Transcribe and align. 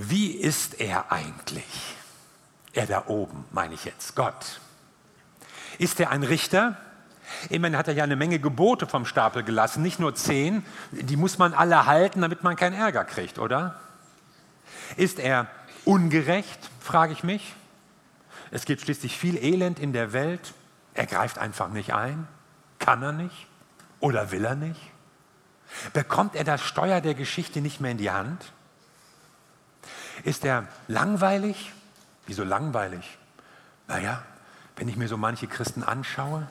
Wie 0.00 0.30
ist 0.30 0.80
er 0.80 1.10
eigentlich? 1.10 1.96
Er 2.72 2.86
da 2.86 3.06
oben, 3.08 3.44
meine 3.50 3.74
ich 3.74 3.84
jetzt, 3.84 4.14
Gott. 4.14 4.60
Ist 5.78 5.98
er 5.98 6.10
ein 6.10 6.22
Richter? 6.22 6.76
Immerhin 7.50 7.76
hat 7.76 7.88
er 7.88 7.94
ja 7.94 8.04
eine 8.04 8.14
Menge 8.14 8.38
Gebote 8.38 8.86
vom 8.86 9.04
Stapel 9.04 9.42
gelassen, 9.42 9.82
nicht 9.82 9.98
nur 9.98 10.14
zehn, 10.14 10.64
die 10.92 11.16
muss 11.16 11.38
man 11.38 11.52
alle 11.52 11.86
halten, 11.86 12.20
damit 12.20 12.44
man 12.44 12.54
keinen 12.54 12.74
Ärger 12.74 13.04
kriegt, 13.04 13.40
oder? 13.40 13.80
Ist 14.96 15.18
er 15.18 15.48
ungerecht, 15.84 16.60
frage 16.80 17.12
ich 17.12 17.24
mich. 17.24 17.54
Es 18.52 18.66
gibt 18.66 18.82
schließlich 18.82 19.18
viel 19.18 19.36
Elend 19.36 19.80
in 19.80 19.92
der 19.92 20.12
Welt. 20.12 20.54
Er 20.94 21.06
greift 21.06 21.38
einfach 21.38 21.70
nicht 21.70 21.92
ein. 21.92 22.28
Kann 22.78 23.02
er 23.02 23.12
nicht? 23.12 23.48
Oder 23.98 24.30
will 24.30 24.44
er 24.44 24.54
nicht? 24.54 24.80
Bekommt 25.92 26.36
er 26.36 26.44
das 26.44 26.60
Steuer 26.60 27.00
der 27.00 27.14
Geschichte 27.14 27.60
nicht 27.60 27.80
mehr 27.80 27.90
in 27.90 27.98
die 27.98 28.12
Hand? 28.12 28.52
Ist 30.24 30.44
er 30.44 30.66
langweilig? 30.86 31.72
Wieso 32.26 32.44
langweilig? 32.44 33.18
Naja, 33.86 34.22
wenn 34.76 34.88
ich 34.88 34.96
mir 34.96 35.08
so 35.08 35.16
manche 35.16 35.46
Christen 35.46 35.82
anschaue, 35.82 36.46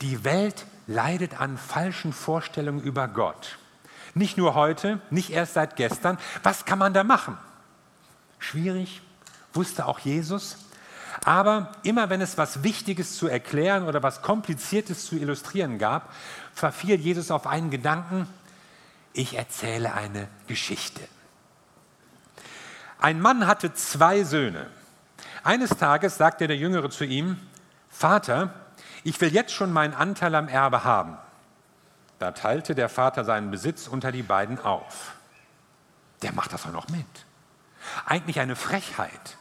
die 0.00 0.24
Welt 0.24 0.66
leidet 0.86 1.40
an 1.40 1.56
falschen 1.56 2.12
Vorstellungen 2.12 2.82
über 2.82 3.08
Gott. 3.08 3.58
Nicht 4.14 4.36
nur 4.36 4.54
heute, 4.54 5.00
nicht 5.10 5.30
erst 5.30 5.54
seit 5.54 5.76
gestern. 5.76 6.18
Was 6.42 6.64
kann 6.64 6.78
man 6.78 6.94
da 6.94 7.04
machen? 7.04 7.38
Schwierig, 8.38 9.02
wusste 9.52 9.86
auch 9.86 9.98
Jesus. 9.98 10.58
Aber 11.24 11.72
immer 11.82 12.10
wenn 12.10 12.20
es 12.20 12.36
was 12.36 12.62
Wichtiges 12.62 13.16
zu 13.16 13.28
erklären 13.28 13.86
oder 13.86 14.02
was 14.02 14.20
Kompliziertes 14.20 15.06
zu 15.06 15.16
illustrieren 15.16 15.78
gab, 15.78 16.12
verfiel 16.52 17.00
Jesus 17.00 17.30
auf 17.30 17.46
einen 17.46 17.70
Gedanken, 17.70 18.28
ich 19.12 19.34
erzähle 19.34 19.94
eine 19.94 20.28
Geschichte. 20.46 21.00
Ein 23.04 23.20
Mann 23.20 23.46
hatte 23.46 23.74
zwei 23.74 24.24
Söhne. 24.24 24.64
Eines 25.42 25.68
Tages 25.76 26.16
sagte 26.16 26.46
der 26.46 26.56
Jüngere 26.56 26.88
zu 26.88 27.04
ihm, 27.04 27.36
Vater, 27.90 28.54
ich 29.02 29.20
will 29.20 29.30
jetzt 29.30 29.52
schon 29.52 29.74
meinen 29.74 29.92
Anteil 29.92 30.34
am 30.34 30.48
Erbe 30.48 30.84
haben. 30.84 31.18
Da 32.18 32.30
teilte 32.30 32.74
der 32.74 32.88
Vater 32.88 33.26
seinen 33.26 33.50
Besitz 33.50 33.88
unter 33.88 34.10
die 34.10 34.22
beiden 34.22 34.58
auf. 34.58 35.16
Der 36.22 36.32
macht 36.32 36.54
das 36.54 36.64
auch 36.64 36.72
noch 36.72 36.88
mit. 36.88 37.04
Eigentlich 38.06 38.40
eine 38.40 38.56
Frechheit. 38.56 39.36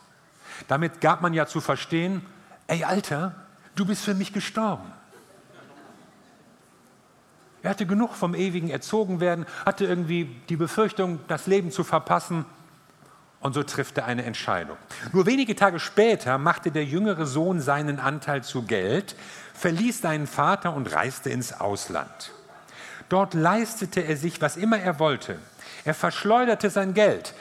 Damit 0.68 1.00
gab 1.00 1.22
man 1.22 1.34
ja 1.34 1.46
zu 1.46 1.62
verstehen, 1.62 2.26
ey 2.68 2.84
Alter, 2.84 3.34
du 3.76 3.86
bist 3.86 4.04
für 4.04 4.14
mich 4.14 4.34
gestorben. 4.34 4.92
Er 7.62 7.70
hatte 7.70 7.86
genug 7.86 8.14
vom 8.14 8.36
ewigen 8.36 8.70
erzogen 8.70 9.22
werden, 9.22 9.46
hatte 9.66 9.86
irgendwie 9.86 10.26
die 10.50 10.58
Befürchtung, 10.58 11.22
das 11.30 11.48
Leben 11.48 11.72
zu 11.72 11.86
verpassen. 11.86 12.46
Und 13.44 13.52
so 13.52 13.62
trifft 13.62 13.98
er 13.98 14.06
eine 14.06 14.24
Entscheidung. 14.24 14.78
Nur 15.12 15.26
wenige 15.26 15.54
Tage 15.54 15.78
später 15.78 16.38
machte 16.38 16.72
der 16.72 16.86
jüngere 16.86 17.26
Sohn 17.26 17.60
seinen 17.60 18.00
Anteil 18.00 18.42
zu 18.42 18.64
Geld, 18.64 19.18
verließ 19.54 20.00
seinen 20.00 20.28
Vater 20.28 20.74
und 20.74 20.94
reiste 20.94 21.30
ins 21.30 21.52
Ausland. 21.52 22.32
Dort 23.10 23.34
leistete 23.34 24.00
er 24.00 24.16
sich, 24.16 24.40
was 24.42 24.56
immer 24.56 24.80
er 24.80 24.98
wollte. 24.98 25.38
Er 25.84 25.94
verschleuderte 25.94 26.70
sein 26.70 26.94
Geld. 26.94 27.34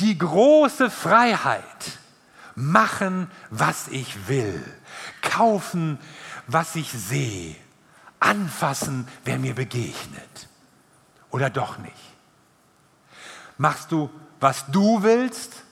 Die 0.00 0.16
große 0.16 0.88
Freiheit. 0.88 1.98
Machen, 2.54 3.30
was 3.50 3.88
ich 3.88 4.28
will. 4.28 4.64
Kaufen, 5.20 5.98
was 6.46 6.76
ich 6.76 6.90
sehe. 6.90 7.56
Anfassen, 8.20 9.06
wer 9.26 9.38
mir 9.38 9.54
begegnet. 9.54 10.48
Oder 11.30 11.50
doch 11.50 11.76
nicht. 11.76 12.11
Machst 13.58 13.92
du, 13.92 14.10
was 14.40 14.66
du 14.66 15.02
willst? 15.02 15.62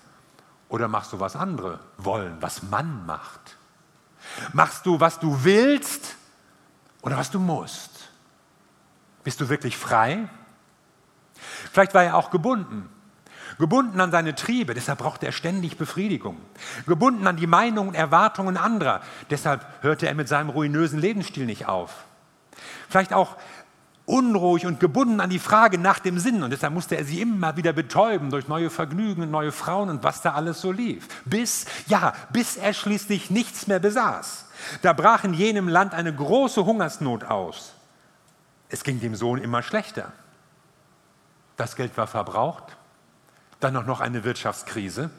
Oder 0.69 0.87
machst 0.87 1.13
du, 1.13 1.21
was 1.21 1.35
andere 1.35 1.81
wollen, 1.99 2.37
was 2.41 2.63
man 2.63 3.05
macht? 3.07 3.57
Machst 4.53 4.87
du, 4.87 5.01
was 5.01 5.19
du 5.19 5.43
willst 5.43 6.17
oder 7.03 7.17
was 7.17 7.31
du 7.31 7.41
musst? 7.41 8.11
Bist 9.25 9.41
du 9.41 9.49
wirklich 9.49 9.77
frei? 9.77 10.29
Vielleicht 11.73 11.95
war 11.95 12.05
er 12.05 12.17
auch 12.17 12.31
gebunden. 12.31 12.89
Gebunden 13.59 14.01
an 14.01 14.11
seine 14.11 14.35
Triebe, 14.35 14.75
deshalb 14.75 15.01
brauchte 15.01 15.27
er 15.27 15.33
ständig 15.33 15.77
Befriedigung. 15.77 16.39
Gebunden 16.87 17.27
an 17.27 17.37
die 17.37 17.47
Meinungen 17.47 17.91
und 17.91 17.95
Erwartungen 17.95 18.57
anderer, 18.57 19.01
deshalb 19.29 19.67
hörte 19.83 20.07
er 20.07 20.15
mit 20.15 20.29
seinem 20.29 20.51
ruinösen 20.51 20.99
Lebensstil 20.99 21.45
nicht 21.47 21.67
auf. 21.67 22.05
Vielleicht 22.89 23.13
auch 23.13 23.37
unruhig 24.11 24.67
und 24.67 24.81
gebunden 24.81 25.21
an 25.21 25.31
die 25.31 25.39
Frage 25.39 25.79
nach 25.79 26.01
dem 26.01 26.19
Sinn 26.19 26.43
und 26.43 26.51
deshalb 26.51 26.75
musste 26.75 26.97
er 26.97 27.05
sie 27.05 27.21
immer 27.21 27.57
wieder 27.57 27.73
betäuben 27.73 28.31
durch 28.31 28.49
neue 28.49 28.69
Vergnügen 28.69 29.23
und 29.23 29.31
neue 29.31 29.53
Frauen 29.53 29.89
und 29.89 30.03
was 30.03 30.21
da 30.21 30.33
alles 30.33 30.61
so 30.61 30.73
lief. 30.73 31.07
Bis, 31.25 31.65
ja, 31.87 32.13
bis 32.33 32.57
er 32.57 32.75
schließlich 32.75 33.31
nichts 33.31 33.67
mehr 33.67 33.79
besaß. 33.79 34.47
Da 34.83 34.93
brach 34.93 35.25
in 35.25 35.33
jenem 35.33 35.69
Land 35.69 35.95
eine 35.95 36.15
große 36.15 36.65
Hungersnot 36.65 37.25
aus. 37.25 37.73
Es 38.69 38.85
ging 38.85 39.01
dem 39.01 39.15
Sohn 39.15 39.39
immer 39.39 39.63
schlechter. 39.63 40.13
Das 41.57 41.77
Geld 41.77 41.97
war 41.97 42.07
verbraucht, 42.07 42.77
dann 43.61 43.77
auch 43.77 43.87
noch 43.87 44.01
eine 44.01 44.25
Wirtschaftskrise 44.25 45.11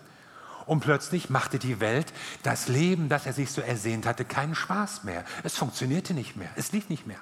und 0.65 0.81
plötzlich 0.81 1.29
machte 1.29 1.59
die 1.59 1.79
Welt 1.79 2.13
das 2.43 2.67
Leben, 2.67 3.09
das 3.09 3.25
er 3.25 3.33
sich 3.33 3.51
so 3.51 3.61
ersehnt 3.61 4.05
hatte, 4.05 4.25
keinen 4.25 4.55
Spaß 4.55 5.03
mehr. 5.03 5.23
Es 5.43 5.57
funktionierte 5.57 6.13
nicht 6.13 6.35
mehr, 6.35 6.49
es 6.55 6.71
lief 6.71 6.89
nicht 6.89 7.07
mehr. 7.07 7.19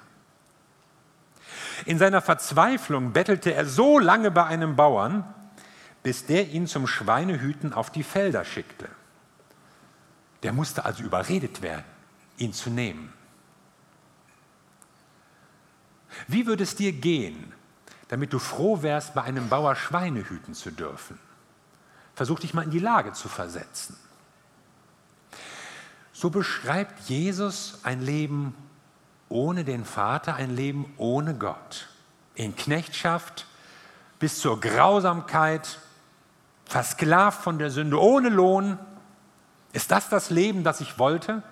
In 1.86 1.98
seiner 1.98 2.20
Verzweiflung 2.20 3.12
bettelte 3.12 3.54
er 3.54 3.66
so 3.66 3.98
lange 3.98 4.30
bei 4.30 4.44
einem 4.44 4.76
Bauern, 4.76 5.24
bis 6.02 6.26
der 6.26 6.48
ihn 6.48 6.66
zum 6.66 6.86
Schweinehüten 6.86 7.72
auf 7.72 7.90
die 7.90 8.02
Felder 8.02 8.44
schickte. 8.44 8.88
Der 10.42 10.52
musste 10.52 10.84
also 10.84 11.02
überredet 11.02 11.62
werden, 11.62 11.84
ihn 12.38 12.52
zu 12.52 12.70
nehmen. 12.70 13.12
Wie 16.26 16.46
würde 16.46 16.64
es 16.64 16.74
dir 16.74 16.92
gehen, 16.92 17.52
damit 18.08 18.32
du 18.32 18.38
froh 18.38 18.82
wärst, 18.82 19.14
bei 19.14 19.22
einem 19.22 19.48
Bauer 19.48 19.76
Schweine 19.76 20.28
hüten 20.28 20.54
zu 20.54 20.70
dürfen? 20.70 21.18
Versuch 22.14 22.40
dich 22.40 22.54
mal 22.54 22.64
in 22.64 22.70
die 22.70 22.78
Lage 22.78 23.12
zu 23.12 23.28
versetzen. 23.28 23.96
So 26.12 26.28
beschreibt 26.28 27.08
Jesus 27.08 27.80
ein 27.82 28.02
Leben 28.02 28.54
ohne 29.30 29.64
den 29.64 29.86
Vater, 29.86 30.34
ein 30.34 30.54
Leben 30.54 30.92
ohne 30.98 31.34
Gott. 31.34 31.88
In 32.34 32.54
Knechtschaft 32.54 33.46
bis 34.18 34.38
zur 34.38 34.60
Grausamkeit, 34.60 35.78
versklavt 36.66 37.42
von 37.42 37.58
der 37.58 37.70
Sünde, 37.70 37.98
ohne 38.00 38.28
Lohn. 38.28 38.78
Ist 39.72 39.90
das 39.90 40.08
das 40.08 40.30
Leben, 40.30 40.62
das 40.62 40.80
ich 40.80 40.98
wollte? 40.98 41.42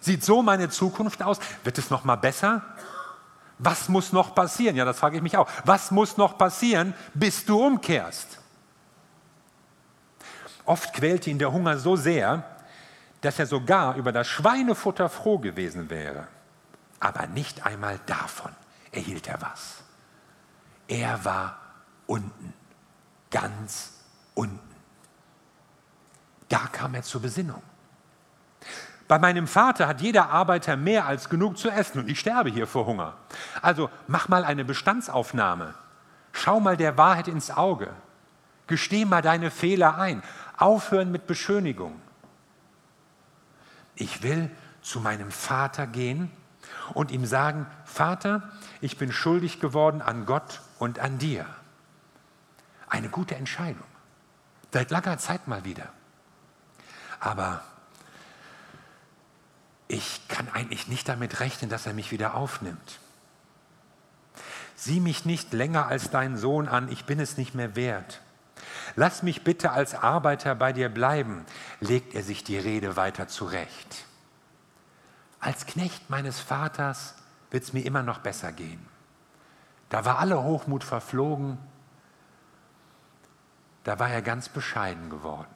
Sieht 0.00 0.24
so 0.24 0.42
meine 0.42 0.70
Zukunft 0.70 1.22
aus? 1.22 1.40
Wird 1.64 1.78
es 1.78 1.90
noch 1.90 2.04
mal 2.04 2.16
besser? 2.16 2.62
Was 3.58 3.88
muss 3.88 4.12
noch 4.12 4.34
passieren? 4.34 4.76
Ja, 4.76 4.84
das 4.84 4.98
frage 4.98 5.16
ich 5.16 5.22
mich 5.22 5.36
auch. 5.36 5.48
Was 5.64 5.90
muss 5.90 6.16
noch 6.16 6.38
passieren, 6.38 6.94
bis 7.12 7.44
du 7.44 7.62
umkehrst? 7.62 8.38
Oft 10.64 10.94
quälte 10.94 11.28
ihn 11.28 11.38
der 11.38 11.52
Hunger 11.52 11.78
so 11.78 11.96
sehr, 11.96 12.44
dass 13.20 13.38
er 13.38 13.46
sogar 13.46 13.96
über 13.96 14.12
das 14.12 14.28
Schweinefutter 14.28 15.08
froh 15.08 15.38
gewesen 15.38 15.90
wäre. 15.90 16.28
Aber 17.00 17.26
nicht 17.26 17.64
einmal 17.66 17.98
davon 18.06 18.52
erhielt 18.92 19.26
er 19.26 19.40
was. 19.40 19.82
Er 20.86 21.24
war 21.24 21.58
unten, 22.06 22.52
ganz 23.30 23.94
unten. 24.34 24.58
Da 26.48 26.58
kam 26.72 26.94
er 26.94 27.02
zur 27.02 27.22
Besinnung. 27.22 27.62
Bei 29.08 29.18
meinem 29.18 29.46
Vater 29.46 29.88
hat 29.88 30.00
jeder 30.00 30.30
Arbeiter 30.30 30.76
mehr 30.76 31.06
als 31.06 31.28
genug 31.28 31.58
zu 31.58 31.70
essen 31.70 32.00
und 32.00 32.08
ich 32.08 32.20
sterbe 32.20 32.50
hier 32.50 32.66
vor 32.66 32.86
Hunger. 32.86 33.14
Also 33.62 33.90
mach 34.06 34.28
mal 34.28 34.44
eine 34.44 34.64
Bestandsaufnahme. 34.64 35.74
Schau 36.32 36.60
mal 36.60 36.76
der 36.76 36.96
Wahrheit 36.96 37.26
ins 37.26 37.50
Auge. 37.50 37.92
Gesteh 38.66 39.04
mal 39.04 39.22
deine 39.22 39.50
Fehler 39.50 39.98
ein. 39.98 40.22
Aufhören 40.56 41.10
mit 41.10 41.26
Beschönigung. 41.26 42.00
Ich 43.96 44.22
will 44.22 44.50
zu 44.82 45.00
meinem 45.00 45.30
Vater 45.32 45.86
gehen 45.86 46.30
und 46.94 47.10
ihm 47.10 47.26
sagen, 47.26 47.66
Vater, 47.84 48.50
ich 48.80 48.96
bin 48.98 49.12
schuldig 49.12 49.60
geworden 49.60 50.02
an 50.02 50.26
Gott 50.26 50.60
und 50.78 50.98
an 50.98 51.18
dir. 51.18 51.46
Eine 52.88 53.08
gute 53.08 53.36
Entscheidung. 53.36 53.86
Seit 54.72 54.90
langer 54.90 55.18
Zeit 55.18 55.48
mal 55.48 55.64
wieder. 55.64 55.88
Aber 57.18 57.62
ich 59.88 60.28
kann 60.28 60.48
eigentlich 60.48 60.88
nicht 60.88 61.08
damit 61.08 61.40
rechnen, 61.40 61.70
dass 61.70 61.86
er 61.86 61.94
mich 61.94 62.12
wieder 62.12 62.34
aufnimmt. 62.34 63.00
Sieh 64.76 65.00
mich 65.00 65.24
nicht 65.24 65.52
länger 65.52 65.88
als 65.88 66.10
dein 66.10 66.36
Sohn 66.36 66.68
an, 66.68 66.90
ich 66.90 67.04
bin 67.04 67.20
es 67.20 67.36
nicht 67.36 67.54
mehr 67.54 67.76
wert. 67.76 68.20
Lass 68.96 69.22
mich 69.22 69.44
bitte 69.44 69.72
als 69.72 69.94
Arbeiter 69.94 70.54
bei 70.54 70.72
dir 70.72 70.88
bleiben, 70.88 71.44
legt 71.80 72.14
er 72.14 72.22
sich 72.22 72.44
die 72.44 72.58
Rede 72.58 72.96
weiter 72.96 73.28
zurecht. 73.28 74.04
Als 75.40 75.64
Knecht 75.66 76.10
meines 76.10 76.38
Vaters 76.38 77.14
wird 77.50 77.64
es 77.64 77.72
mir 77.72 77.84
immer 77.84 78.02
noch 78.02 78.18
besser 78.18 78.52
gehen. 78.52 78.86
Da 79.88 80.04
war 80.04 80.18
alle 80.18 80.42
Hochmut 80.42 80.84
verflogen. 80.84 81.58
da 83.84 83.98
war 83.98 84.10
er 84.10 84.20
ganz 84.20 84.50
bescheiden 84.50 85.08
geworden. 85.08 85.48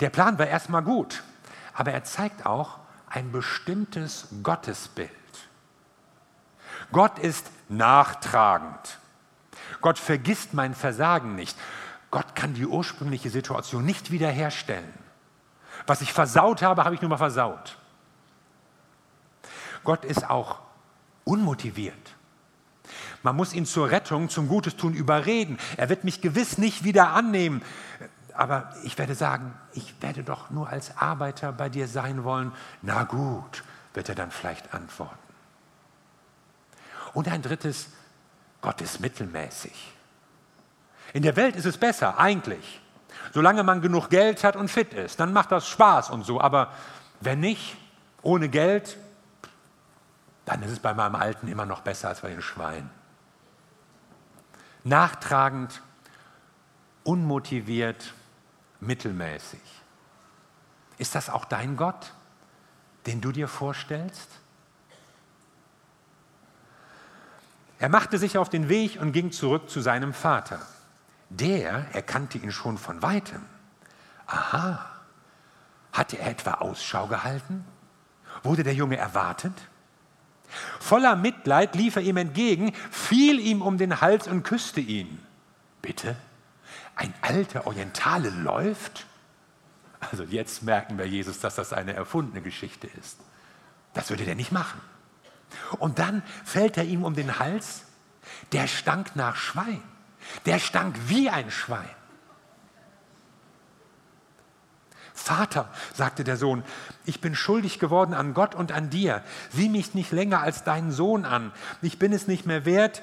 Der 0.00 0.08
Plan 0.10 0.38
war 0.38 0.46
erstmal 0.46 0.82
gut, 0.82 1.22
aber 1.74 1.92
er 1.92 2.04
zeigt 2.04 2.46
auch 2.46 2.78
ein 3.08 3.30
bestimmtes 3.32 4.28
Gottesbild. 4.42 5.10
Gott 6.92 7.18
ist 7.18 7.50
nachtragend. 7.68 8.98
Gott 9.80 9.98
vergisst 9.98 10.54
mein 10.54 10.74
Versagen 10.74 11.34
nicht. 11.34 11.56
Gott 12.10 12.34
kann 12.34 12.54
die 12.54 12.66
ursprüngliche 12.66 13.30
Situation 13.30 13.84
nicht 13.84 14.10
wiederherstellen. 14.10 14.92
Was 15.86 16.00
ich 16.00 16.12
versaut 16.12 16.62
habe, 16.62 16.84
habe 16.84 16.94
ich 16.94 17.02
nur 17.02 17.10
mal 17.10 17.16
versaut. 17.18 17.76
Gott 19.86 20.04
ist 20.04 20.28
auch 20.28 20.58
unmotiviert. 21.24 22.14
Man 23.22 23.34
muss 23.34 23.54
ihn 23.54 23.64
zur 23.66 23.90
Rettung, 23.90 24.28
zum 24.28 24.48
Gutes 24.48 24.76
tun 24.76 24.92
überreden. 24.92 25.58
Er 25.76 25.88
wird 25.88 26.04
mich 26.04 26.20
gewiss 26.20 26.58
nicht 26.58 26.84
wieder 26.84 27.10
annehmen. 27.10 27.62
Aber 28.34 28.74
ich 28.84 28.98
werde 28.98 29.14
sagen, 29.14 29.54
ich 29.72 29.94
werde 30.02 30.22
doch 30.22 30.50
nur 30.50 30.68
als 30.68 30.96
Arbeiter 30.98 31.52
bei 31.52 31.70
dir 31.70 31.88
sein 31.88 32.24
wollen. 32.24 32.52
Na 32.82 33.04
gut, 33.04 33.64
wird 33.94 34.08
er 34.10 34.14
dann 34.14 34.30
vielleicht 34.30 34.74
antworten. 34.74 35.16
Und 37.14 37.28
ein 37.28 37.40
drittes, 37.40 37.88
Gott 38.60 38.80
ist 38.82 39.00
mittelmäßig. 39.00 39.92
In 41.14 41.22
der 41.22 41.36
Welt 41.36 41.56
ist 41.56 41.64
es 41.64 41.78
besser, 41.78 42.18
eigentlich. 42.18 42.80
Solange 43.32 43.62
man 43.62 43.80
genug 43.80 44.10
Geld 44.10 44.44
hat 44.44 44.56
und 44.56 44.70
fit 44.70 44.92
ist, 44.92 45.18
dann 45.18 45.32
macht 45.32 45.50
das 45.50 45.66
Spaß 45.68 46.10
und 46.10 46.24
so. 46.24 46.40
Aber 46.40 46.72
wenn 47.20 47.40
nicht, 47.40 47.76
ohne 48.22 48.48
Geld, 48.48 48.98
dann 50.46 50.62
ist 50.62 50.70
es 50.70 50.78
bei 50.78 50.94
meinem 50.94 51.16
Alten 51.16 51.48
immer 51.48 51.66
noch 51.66 51.82
besser 51.82 52.08
als 52.08 52.20
bei 52.20 52.30
den 52.30 52.40
Schweinen. 52.40 52.88
Nachtragend, 54.84 55.82
unmotiviert, 57.02 58.14
mittelmäßig. 58.80 59.60
Ist 60.98 61.14
das 61.14 61.28
auch 61.28 61.44
dein 61.44 61.76
Gott, 61.76 62.12
den 63.06 63.20
du 63.20 63.32
dir 63.32 63.48
vorstellst? 63.48 64.30
Er 67.78 67.88
machte 67.88 68.16
sich 68.16 68.38
auf 68.38 68.48
den 68.48 68.68
Weg 68.68 69.00
und 69.00 69.12
ging 69.12 69.32
zurück 69.32 69.68
zu 69.68 69.80
seinem 69.80 70.14
Vater. 70.14 70.60
Der 71.28 71.92
erkannte 71.92 72.38
ihn 72.38 72.52
schon 72.52 72.78
von 72.78 73.02
weitem. 73.02 73.44
Aha, 74.28 74.86
hatte 75.92 76.18
er 76.18 76.30
etwa 76.30 76.54
Ausschau 76.54 77.08
gehalten? 77.08 77.64
Wurde 78.44 78.62
der 78.62 78.74
Junge 78.74 78.96
erwartet? 78.96 79.52
Voller 80.80 81.16
Mitleid 81.16 81.74
lief 81.74 81.96
er 81.96 82.02
ihm 82.02 82.16
entgegen, 82.16 82.72
fiel 82.90 83.40
ihm 83.40 83.62
um 83.62 83.78
den 83.78 84.00
Hals 84.00 84.28
und 84.28 84.42
küsste 84.42 84.80
ihn. 84.80 85.18
Bitte? 85.82 86.16
Ein 86.94 87.12
alter 87.20 87.66
Orientale 87.66 88.30
läuft? 88.30 89.06
Also 90.00 90.24
jetzt 90.24 90.62
merken 90.62 90.98
wir 90.98 91.06
Jesus, 91.06 91.40
dass 91.40 91.56
das 91.56 91.72
eine 91.72 91.94
erfundene 91.94 92.42
Geschichte 92.42 92.86
ist. 92.98 93.18
Das 93.94 94.10
würde 94.10 94.24
der 94.24 94.34
nicht 94.34 94.52
machen. 94.52 94.80
Und 95.78 95.98
dann 95.98 96.22
fällt 96.44 96.76
er 96.76 96.84
ihm 96.84 97.04
um 97.04 97.14
den 97.14 97.38
Hals. 97.38 97.82
Der 98.52 98.66
stank 98.66 99.16
nach 99.16 99.36
Schwein. 99.36 99.82
Der 100.44 100.58
stank 100.58 100.96
wie 101.06 101.30
ein 101.30 101.50
Schwein. 101.50 101.88
Vater, 105.16 105.68
sagte 105.94 106.24
der 106.24 106.36
Sohn, 106.36 106.62
ich 107.06 107.20
bin 107.20 107.34
schuldig 107.34 107.78
geworden 107.78 108.14
an 108.14 108.34
Gott 108.34 108.54
und 108.54 108.70
an 108.70 108.90
dir. 108.90 109.22
Sieh 109.50 109.70
mich 109.70 109.94
nicht 109.94 110.12
länger 110.12 110.42
als 110.42 110.62
deinen 110.62 110.92
Sohn 110.92 111.24
an. 111.24 111.52
Ich 111.80 111.98
bin 111.98 112.12
es 112.12 112.28
nicht 112.28 112.46
mehr 112.46 112.66
wert. 112.66 113.02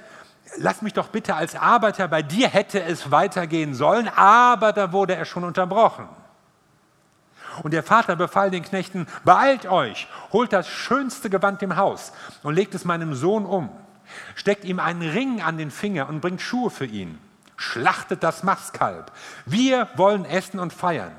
Lass 0.58 0.84
mich 0.84 0.94
doch 0.94 1.08
bitte 1.08 1.36
als 1.36 1.56
Arbeiter 1.56 2.08
bei 2.08 2.22
dir 2.22 2.48
hätte 2.48 2.82
es 2.84 3.10
weitergehen 3.10 3.74
sollen, 3.74 4.08
aber 4.16 4.74
da 4.74 4.92
wurde 4.92 5.16
er 5.16 5.26
schon 5.26 5.44
unterbrochen. 5.44 6.08
Und 7.64 7.74
der 7.74 7.84
Vater 7.84 8.16
befahl 8.16 8.52
den 8.52 8.64
Knechten, 8.64 9.08
beeilt 9.24 9.66
euch, 9.66 10.08
holt 10.32 10.54
das 10.54 10.68
schönste 10.68 11.30
Gewand 11.30 11.64
im 11.64 11.76
Haus 11.76 12.14
und 12.44 12.54
legt 12.54 12.76
es 12.76 12.86
meinem 12.86 13.16
Sohn 13.16 13.46
um. 13.46 13.70
Steckt 14.36 14.66
ihm 14.66 14.80
einen 14.80 15.02
Ring 15.02 15.42
an 15.42 15.58
den 15.58 15.72
Finger 15.72 16.08
und 16.10 16.22
bringt 16.22 16.42
Schuhe 16.42 16.70
für 16.70 16.86
ihn. 16.86 17.20
Schlachtet 17.58 18.24
das 18.24 18.44
Mastkalb. 18.44 19.12
Wir 19.46 19.88
wollen 19.96 20.26
essen 20.26 20.60
und 20.60 20.74
feiern. 20.74 21.14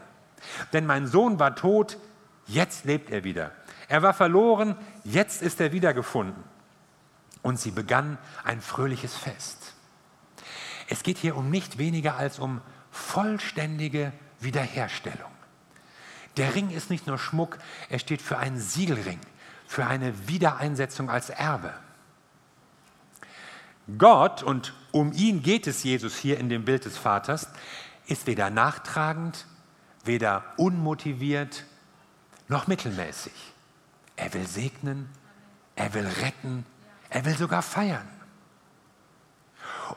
Denn 0.72 0.86
mein 0.86 1.06
Sohn 1.06 1.38
war 1.38 1.54
tot, 1.54 1.98
jetzt 2.46 2.84
lebt 2.84 3.10
er 3.10 3.24
wieder. 3.24 3.52
Er 3.88 4.02
war 4.02 4.14
verloren, 4.14 4.76
jetzt 5.04 5.42
ist 5.42 5.60
er 5.60 5.72
wiedergefunden. 5.72 6.42
Und 7.42 7.60
sie 7.60 7.70
begann 7.70 8.18
ein 8.44 8.60
fröhliches 8.60 9.16
Fest. 9.16 9.74
Es 10.88 11.02
geht 11.02 11.18
hier 11.18 11.36
um 11.36 11.50
nicht 11.50 11.78
weniger 11.78 12.16
als 12.16 12.38
um 12.38 12.60
vollständige 12.90 14.12
Wiederherstellung. 14.40 15.30
Der 16.36 16.54
Ring 16.54 16.70
ist 16.70 16.90
nicht 16.90 17.06
nur 17.06 17.18
Schmuck, 17.18 17.58
er 17.88 17.98
steht 17.98 18.20
für 18.20 18.38
einen 18.38 18.58
Siegelring, 18.58 19.20
für 19.66 19.86
eine 19.86 20.28
Wiedereinsetzung 20.28 21.10
als 21.10 21.30
Erbe. 21.30 21.72
Gott, 23.98 24.42
und 24.42 24.74
um 24.92 25.12
ihn 25.12 25.42
geht 25.42 25.66
es 25.66 25.84
Jesus 25.84 26.16
hier 26.16 26.38
in 26.38 26.48
dem 26.48 26.64
Bild 26.64 26.86
des 26.86 26.96
Vaters, 26.96 27.48
ist 28.06 28.26
weder 28.26 28.50
nachtragend, 28.50 29.46
weder 30.04 30.44
unmotiviert 30.56 31.64
noch 32.48 32.66
mittelmäßig. 32.66 33.32
Er 34.16 34.32
will 34.34 34.46
segnen, 34.46 35.08
er 35.76 35.94
will 35.94 36.06
retten, 36.06 36.66
er 37.10 37.24
will 37.24 37.36
sogar 37.36 37.62
feiern. 37.62 38.08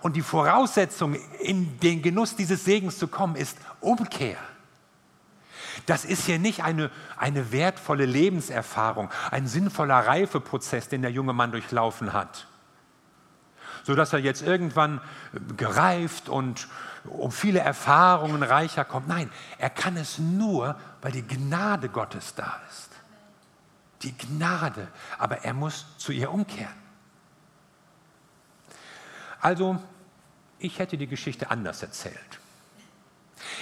Und 0.01 0.15
die 0.15 0.21
Voraussetzung, 0.21 1.15
in 1.39 1.79
den 1.79 2.01
Genuss 2.01 2.35
dieses 2.35 2.65
Segens 2.65 2.97
zu 2.97 3.07
kommen, 3.07 3.35
ist 3.35 3.57
Umkehr. 3.79 4.37
Das 5.85 6.03
ist 6.03 6.25
hier 6.25 6.39
nicht 6.39 6.63
eine, 6.63 6.91
eine 7.17 7.51
wertvolle 7.51 8.05
Lebenserfahrung, 8.05 9.09
ein 9.31 9.47
sinnvoller 9.47 9.99
Reifeprozess, 10.07 10.89
den 10.89 11.03
der 11.03 11.11
junge 11.11 11.33
Mann 11.33 11.51
durchlaufen 11.51 12.13
hat 12.13 12.47
sodass 13.87 14.11
er 14.11 14.19
jetzt 14.19 14.41
irgendwann 14.41 14.99
gereift 15.55 16.27
und 16.27 16.67
um 17.07 17.31
viele 17.31 17.59
Erfahrungen 17.59 18.43
reicher 18.43 18.85
kommt. 18.85 19.07
Nein, 19.07 19.31
er 19.57 19.69
kann 19.69 19.97
es 19.97 20.19
nur, 20.19 20.75
weil 21.01 21.11
die 21.11 21.25
Gnade 21.25 21.89
Gottes 21.89 22.35
da 22.35 22.61
ist. 22.69 22.89
Die 24.03 24.15
Gnade, 24.15 24.87
aber 25.17 25.43
er 25.43 25.53
muss 25.53 25.85
zu 25.97 26.11
ihr 26.11 26.31
umkehren. 26.31 26.75
Also, 29.41 29.81
ich 30.59 30.79
hätte 30.79 30.97
die 30.97 31.07
Geschichte 31.07 31.51
anders 31.51 31.81
erzählt. 31.81 32.39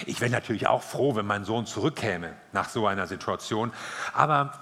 Ich 0.06 0.20
wäre 0.20 0.30
natürlich 0.30 0.66
auch 0.66 0.82
froh, 0.82 1.14
wenn 1.16 1.26
mein 1.26 1.44
Sohn 1.44 1.66
zurückkäme 1.66 2.34
nach 2.52 2.68
so 2.68 2.86
einer 2.86 3.06
Situation, 3.06 3.72
aber 4.12 4.52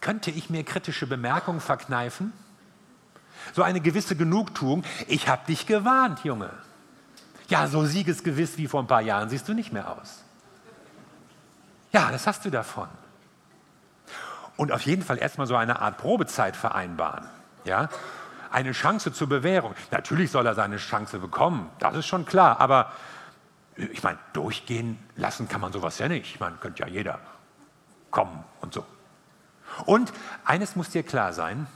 könnte 0.00 0.30
ich 0.30 0.50
mir 0.50 0.64
kritische 0.64 1.06
Bemerkungen 1.06 1.60
verkneifen? 1.60 2.32
So 3.54 3.62
eine 3.62 3.80
gewisse 3.80 4.16
Genugtuung. 4.16 4.84
Ich 5.08 5.28
habe 5.28 5.46
dich 5.46 5.66
gewarnt, 5.66 6.24
Junge. 6.24 6.50
Ja, 7.50 7.66
so 7.66 7.84
siegesgewiss 7.84 8.56
wie 8.58 8.68
vor 8.68 8.80
ein 8.80 8.86
paar 8.86 9.02
Jahren 9.02 9.28
siehst 9.28 9.48
du 9.48 9.54
nicht 9.54 9.72
mehr 9.72 9.90
aus. 9.90 10.22
Ja, 11.92 12.12
das 12.12 12.28
hast 12.28 12.44
du 12.44 12.50
davon. 12.50 12.88
Und 14.56 14.70
auf 14.70 14.82
jeden 14.82 15.02
Fall 15.02 15.18
erstmal 15.18 15.48
so 15.48 15.56
eine 15.56 15.80
Art 15.80 15.98
Probezeit 15.98 16.54
vereinbaren. 16.54 17.28
Ja? 17.64 17.88
Eine 18.52 18.70
Chance 18.70 19.12
zur 19.12 19.28
Bewährung. 19.28 19.74
Natürlich 19.90 20.30
soll 20.30 20.46
er 20.46 20.54
seine 20.54 20.76
Chance 20.76 21.18
bekommen, 21.18 21.68
das 21.80 21.96
ist 21.96 22.06
schon 22.06 22.24
klar. 22.24 22.60
Aber 22.60 22.92
ich 23.74 24.04
meine, 24.04 24.18
durchgehen 24.32 24.98
lassen 25.16 25.48
kann 25.48 25.60
man 25.60 25.72
sowas 25.72 25.98
ja 25.98 26.08
nicht. 26.08 26.38
Man 26.38 26.60
könnte 26.60 26.84
ja 26.84 26.88
jeder 26.88 27.18
kommen 28.12 28.44
und 28.60 28.74
so. 28.74 28.86
Und 29.86 30.12
eines 30.44 30.76
muss 30.76 30.90
dir 30.90 31.02
klar 31.02 31.32
sein, 31.32 31.66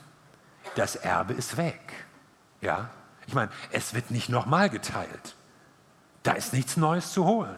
das 0.77 0.95
Erbe 0.95 1.33
ist 1.33 1.57
weg. 1.57 2.07
Ja? 2.61 2.91
Ich 3.27 3.35
meine, 3.35 3.51
es 3.73 3.93
wird 3.95 4.13
nicht 4.13 4.29
nochmal 4.29 4.71
geteilt. 4.71 5.35
Da 6.25 6.33
ist 6.33 6.53
nichts 6.53 6.77
Neues 6.77 7.13
zu 7.13 7.25
holen. 7.25 7.57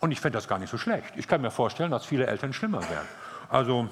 Und 0.00 0.12
ich 0.12 0.20
fände 0.20 0.38
das 0.38 0.48
gar 0.48 0.58
nicht 0.58 0.70
so 0.70 0.78
schlecht. 0.78 1.12
Ich 1.16 1.28
kann 1.28 1.42
mir 1.42 1.50
vorstellen, 1.50 1.90
dass 1.90 2.06
viele 2.06 2.26
Eltern 2.26 2.52
schlimmer 2.52 2.80
werden. 2.88 3.08
Also, 3.50 3.88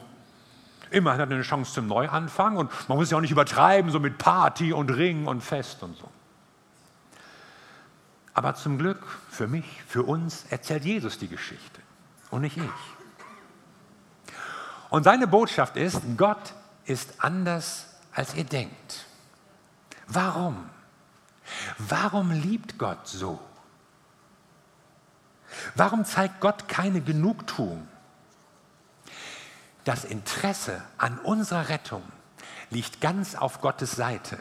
immerhin 0.90 1.20
hat 1.20 1.28
er 1.28 1.34
eine 1.34 1.42
Chance 1.42 1.74
zum 1.74 1.88
Neuanfang 1.88 2.56
und 2.56 2.70
man 2.88 2.96
muss 2.96 3.10
ja 3.10 3.16
auch 3.16 3.20
nicht 3.20 3.30
übertreiben, 3.30 3.90
so 3.90 3.98
mit 3.98 4.16
Party 4.16 4.72
und 4.72 4.90
Ring 4.90 5.26
und 5.26 5.42
Fest 5.42 5.82
und 5.82 5.96
so. 5.96 6.08
Aber 8.34 8.54
zum 8.54 8.78
Glück 8.78 9.04
für 9.28 9.48
mich, 9.48 9.82
für 9.86 10.04
uns, 10.04 10.46
erzählt 10.50 10.84
Jesus 10.84 11.18
die 11.18 11.28
Geschichte 11.28 11.80
und 12.30 12.42
nicht 12.42 12.56
ich. 12.56 12.62
Und 14.88 15.04
seine 15.04 15.26
Botschaft 15.26 15.76
ist, 15.76 16.00
Gott 16.16 16.54
ist 16.84 17.24
anders, 17.24 17.86
als 18.14 18.34
ihr 18.34 18.44
denkt. 18.44 19.06
Warum? 20.06 20.68
Warum 21.78 22.30
liebt 22.30 22.78
Gott 22.78 23.06
so? 23.06 23.38
Warum 25.74 26.04
zeigt 26.04 26.40
Gott 26.40 26.68
keine 26.68 27.00
Genugtuung? 27.00 27.86
Das 29.84 30.04
Interesse 30.04 30.82
an 30.98 31.18
unserer 31.18 31.68
Rettung 31.68 32.02
liegt 32.70 33.00
ganz 33.00 33.34
auf 33.34 33.60
Gottes 33.60 33.92
Seite. 33.92 34.38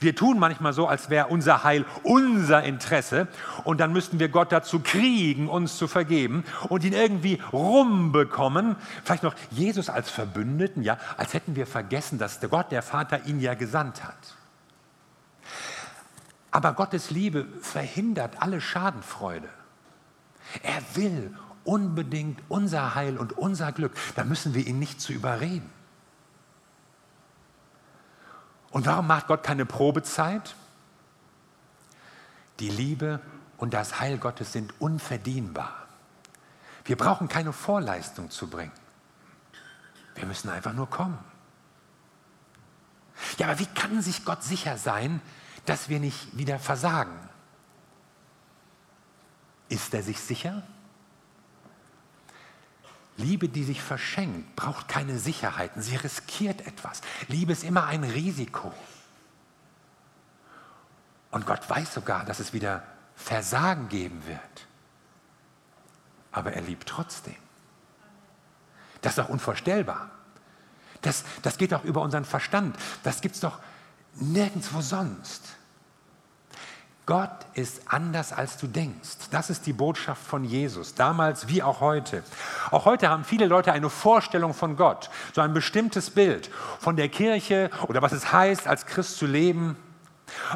Wir 0.00 0.14
tun 0.14 0.38
manchmal 0.38 0.72
so, 0.72 0.86
als 0.86 1.10
wäre 1.10 1.28
unser 1.28 1.64
Heil 1.64 1.84
unser 2.02 2.62
Interesse 2.62 3.26
und 3.64 3.80
dann 3.80 3.92
müssten 3.92 4.20
wir 4.20 4.28
Gott 4.28 4.52
dazu 4.52 4.80
kriegen, 4.80 5.48
uns 5.48 5.78
zu 5.78 5.88
vergeben 5.88 6.44
und 6.68 6.84
ihn 6.84 6.92
irgendwie 6.92 7.40
rumbekommen. 7.52 8.76
Vielleicht 9.02 9.22
noch 9.22 9.34
Jesus 9.50 9.88
als 9.88 10.10
Verbündeten, 10.10 10.82
ja, 10.82 10.98
als 11.16 11.34
hätten 11.34 11.56
wir 11.56 11.66
vergessen, 11.66 12.18
dass 12.18 12.38
der 12.38 12.48
Gott, 12.48 12.70
der 12.70 12.82
Vater, 12.82 13.26
ihn 13.26 13.40
ja 13.40 13.54
gesandt 13.54 14.04
hat. 14.04 14.37
Aber 16.58 16.72
Gottes 16.72 17.10
Liebe 17.10 17.46
verhindert 17.62 18.42
alle 18.42 18.60
Schadenfreude. 18.60 19.48
Er 20.64 20.82
will 20.96 21.32
unbedingt 21.62 22.42
unser 22.48 22.96
Heil 22.96 23.16
und 23.16 23.38
unser 23.38 23.70
Glück. 23.70 23.96
Da 24.16 24.24
müssen 24.24 24.54
wir 24.54 24.66
ihn 24.66 24.80
nicht 24.80 25.00
zu 25.00 25.12
überreden. 25.12 25.70
Und 28.72 28.86
warum 28.86 29.06
macht 29.06 29.28
Gott 29.28 29.44
keine 29.44 29.66
Probezeit? 29.66 30.56
Die 32.58 32.70
Liebe 32.70 33.20
und 33.56 33.72
das 33.72 34.00
Heil 34.00 34.18
Gottes 34.18 34.52
sind 34.52 34.74
unverdienbar. 34.80 35.86
Wir 36.84 36.96
brauchen 36.96 37.28
keine 37.28 37.52
Vorleistung 37.52 38.30
zu 38.30 38.50
bringen. 38.50 38.72
Wir 40.16 40.26
müssen 40.26 40.50
einfach 40.50 40.72
nur 40.72 40.90
kommen. 40.90 41.20
Ja, 43.36 43.46
aber 43.46 43.60
wie 43.60 43.66
kann 43.66 44.02
sich 44.02 44.24
Gott 44.24 44.42
sicher 44.42 44.76
sein, 44.76 45.22
dass 45.68 45.88
wir 45.88 46.00
nicht 46.00 46.36
wieder 46.36 46.58
versagen? 46.58 47.18
Ist 49.68 49.92
er 49.92 50.02
sich 50.02 50.18
sicher? 50.18 50.62
Liebe, 53.18 53.48
die 53.48 53.64
sich 53.64 53.82
verschenkt, 53.82 54.56
braucht 54.56 54.88
keine 54.88 55.18
Sicherheiten. 55.18 55.82
Sie 55.82 55.96
riskiert 55.96 56.66
etwas. 56.66 57.02
Liebe 57.26 57.52
ist 57.52 57.64
immer 57.64 57.84
ein 57.84 58.04
Risiko. 58.04 58.72
Und 61.30 61.44
Gott 61.44 61.68
weiß 61.68 61.92
sogar, 61.92 62.24
dass 62.24 62.38
es 62.38 62.52
wieder 62.52 62.82
Versagen 63.14 63.88
geben 63.88 64.24
wird. 64.26 64.40
Aber 66.32 66.52
er 66.52 66.62
liebt 66.62 66.88
trotzdem. 66.88 67.36
Das 69.02 69.12
ist 69.12 69.18
doch 69.18 69.28
unvorstellbar. 69.28 70.10
Das, 71.02 71.24
das 71.42 71.58
geht 71.58 71.72
doch 71.72 71.84
über 71.84 72.00
unseren 72.00 72.24
Verstand. 72.24 72.76
Das 73.02 73.20
gibt 73.20 73.34
es 73.34 73.40
doch 73.40 73.58
nirgendwo 74.14 74.80
sonst. 74.80 75.57
Gott 77.08 77.46
ist 77.54 77.80
anders, 77.86 78.34
als 78.34 78.58
du 78.58 78.66
denkst. 78.66 79.30
Das 79.30 79.48
ist 79.48 79.64
die 79.64 79.72
Botschaft 79.72 80.22
von 80.22 80.44
Jesus, 80.44 80.94
damals 80.94 81.48
wie 81.48 81.62
auch 81.62 81.80
heute. 81.80 82.22
Auch 82.70 82.84
heute 82.84 83.08
haben 83.08 83.24
viele 83.24 83.46
Leute 83.46 83.72
eine 83.72 83.88
Vorstellung 83.88 84.52
von 84.52 84.76
Gott, 84.76 85.08
so 85.32 85.40
ein 85.40 85.54
bestimmtes 85.54 86.10
Bild 86.10 86.50
von 86.78 86.96
der 86.96 87.08
Kirche 87.08 87.70
oder 87.86 88.02
was 88.02 88.12
es 88.12 88.30
heißt, 88.30 88.68
als 88.68 88.84
Christ 88.84 89.16
zu 89.16 89.24
leben. 89.24 89.78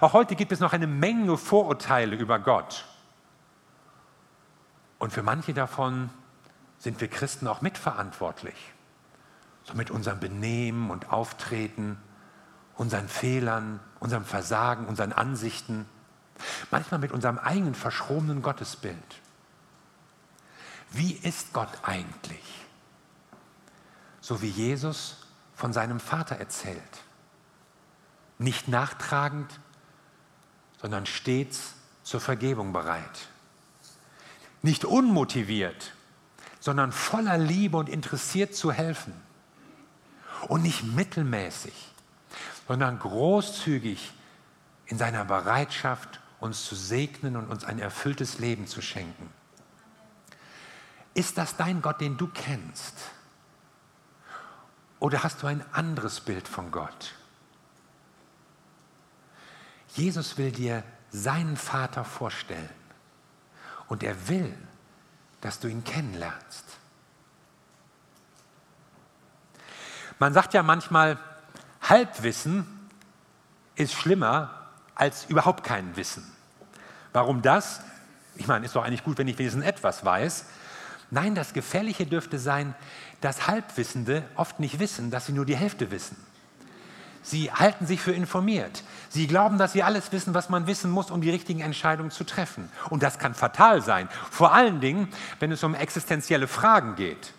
Auch 0.02 0.12
heute 0.12 0.36
gibt 0.36 0.52
es 0.52 0.60
noch 0.60 0.74
eine 0.74 0.86
Menge 0.86 1.38
Vorurteile 1.38 2.16
über 2.16 2.38
Gott. 2.38 2.84
Und 4.98 5.10
für 5.10 5.22
manche 5.22 5.54
davon 5.54 6.10
sind 6.76 7.00
wir 7.00 7.08
Christen 7.08 7.46
auch 7.46 7.62
mitverantwortlich. 7.62 8.74
So 9.64 9.72
mit 9.72 9.90
unserem 9.90 10.20
Benehmen 10.20 10.90
und 10.90 11.14
Auftreten, 11.14 11.96
unseren 12.76 13.08
Fehlern, 13.08 13.80
unserem 14.00 14.26
Versagen, 14.26 14.84
unseren 14.84 15.12
Ansichten. 15.12 15.86
Manchmal 16.70 17.00
mit 17.00 17.12
unserem 17.12 17.38
eigenen 17.38 17.74
verschrobenen 17.74 18.42
Gottesbild. 18.42 18.96
Wie 20.90 21.12
ist 21.12 21.52
Gott 21.52 21.70
eigentlich? 21.82 22.66
So 24.20 24.42
wie 24.42 24.48
Jesus 24.48 25.26
von 25.54 25.72
seinem 25.72 26.00
Vater 26.00 26.36
erzählt. 26.36 26.82
Nicht 28.38 28.68
nachtragend, 28.68 29.50
sondern 30.80 31.06
stets 31.06 31.74
zur 32.02 32.20
Vergebung 32.20 32.72
bereit. 32.72 33.28
Nicht 34.62 34.84
unmotiviert, 34.84 35.92
sondern 36.60 36.92
voller 36.92 37.38
Liebe 37.38 37.76
und 37.76 37.88
interessiert 37.88 38.54
zu 38.54 38.72
helfen. 38.72 39.14
Und 40.48 40.62
nicht 40.62 40.82
mittelmäßig, 40.82 41.74
sondern 42.66 42.98
großzügig 42.98 44.12
in 44.86 44.98
seiner 44.98 45.24
Bereitschaft 45.24 46.20
uns 46.42 46.64
zu 46.64 46.74
segnen 46.74 47.36
und 47.36 47.48
uns 47.48 47.64
ein 47.64 47.78
erfülltes 47.78 48.40
Leben 48.40 48.66
zu 48.66 48.82
schenken. 48.82 49.32
Ist 51.14 51.38
das 51.38 51.56
dein 51.56 51.82
Gott, 51.82 52.00
den 52.00 52.16
du 52.16 52.26
kennst? 52.26 52.96
Oder 54.98 55.22
hast 55.22 55.42
du 55.42 55.46
ein 55.46 55.64
anderes 55.72 56.20
Bild 56.20 56.48
von 56.48 56.72
Gott? 56.72 57.14
Jesus 59.94 60.36
will 60.36 60.50
dir 60.50 60.82
seinen 61.10 61.56
Vater 61.56 62.04
vorstellen 62.04 62.70
und 63.88 64.02
er 64.02 64.28
will, 64.28 64.56
dass 65.42 65.60
du 65.60 65.68
ihn 65.68 65.84
kennenlernst. 65.84 66.64
Man 70.18 70.32
sagt 70.32 70.54
ja 70.54 70.62
manchmal, 70.62 71.18
Halbwissen 71.82 72.90
ist 73.76 73.92
schlimmer 73.92 74.61
als 74.94 75.24
überhaupt 75.26 75.64
kein 75.64 75.96
Wissen. 75.96 76.30
Warum 77.12 77.42
das? 77.42 77.80
Ich 78.36 78.46
meine, 78.46 78.64
ist 78.64 78.74
doch 78.76 78.84
eigentlich 78.84 79.04
gut, 79.04 79.18
wenn 79.18 79.28
ich 79.28 79.38
wenigstens 79.38 79.64
etwas 79.64 80.04
weiß. 80.04 80.46
Nein, 81.10 81.34
das 81.34 81.52
Gefährliche 81.52 82.06
dürfte 82.06 82.38
sein, 82.38 82.74
dass 83.20 83.46
Halbwissende 83.46 84.24
oft 84.34 84.60
nicht 84.60 84.78
wissen, 84.78 85.10
dass 85.10 85.26
sie 85.26 85.32
nur 85.32 85.44
die 85.44 85.56
Hälfte 85.56 85.90
wissen. 85.90 86.16
Sie 87.22 87.52
halten 87.52 87.86
sich 87.86 88.00
für 88.00 88.12
informiert. 88.12 88.82
Sie 89.08 89.28
glauben, 89.28 89.56
dass 89.56 89.72
sie 89.72 89.82
alles 89.82 90.10
wissen, 90.10 90.34
was 90.34 90.48
man 90.48 90.66
wissen 90.66 90.90
muss, 90.90 91.10
um 91.10 91.20
die 91.20 91.30
richtigen 91.30 91.60
Entscheidungen 91.60 92.10
zu 92.10 92.24
treffen. 92.24 92.68
Und 92.90 93.02
das 93.02 93.18
kann 93.18 93.34
fatal 93.34 93.80
sein. 93.80 94.08
Vor 94.30 94.52
allen 94.52 94.80
Dingen, 94.80 95.08
wenn 95.38 95.52
es 95.52 95.62
um 95.62 95.74
existenzielle 95.74 96.48
Fragen 96.48 96.96
geht. 96.96 97.32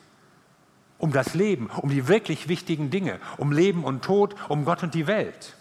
Um 1.00 1.12
das 1.12 1.34
Leben, 1.34 1.68
um 1.68 1.90
die 1.90 2.08
wirklich 2.08 2.48
wichtigen 2.48 2.92
Dinge, 2.92 3.20
um 3.38 3.52
Leben 3.52 3.84
und 3.84 4.06
Tod, 4.06 4.36
um 4.48 4.64
Gott 4.64 4.84
und 4.84 4.94
die 4.94 5.08
Welt. 5.08 5.56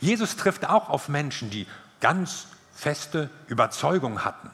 Jesus 0.00 0.36
trifft 0.36 0.68
auch 0.68 0.88
auf 0.88 1.08
Menschen, 1.08 1.50
die 1.50 1.66
ganz 2.00 2.46
feste 2.74 3.30
Überzeugung 3.46 4.24
hatten, 4.24 4.50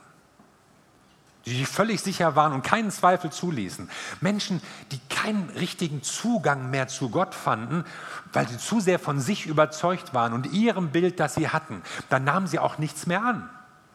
die 1.46 1.56
sich 1.56 1.66
völlig 1.66 2.02
sicher 2.02 2.36
waren 2.36 2.52
und 2.52 2.62
keinen 2.62 2.90
Zweifel 2.90 3.30
zuließen. 3.30 3.90
Menschen, 4.20 4.62
die 4.92 5.00
keinen 5.08 5.48
richtigen 5.50 6.02
Zugang 6.02 6.70
mehr 6.70 6.88
zu 6.88 7.08
Gott 7.08 7.34
fanden, 7.34 7.84
weil 8.32 8.46
sie 8.46 8.58
zu 8.58 8.80
sehr 8.80 8.98
von 8.98 9.20
sich 9.20 9.46
überzeugt 9.46 10.14
waren 10.14 10.32
und 10.32 10.52
ihrem 10.52 10.90
Bild, 10.90 11.18
das 11.18 11.34
sie 11.34 11.48
hatten. 11.48 11.82
Dann 12.08 12.24
nahmen 12.24 12.46
sie 12.46 12.58
auch 12.58 12.78
nichts 12.78 13.06
mehr 13.06 13.22
an. 13.22 13.48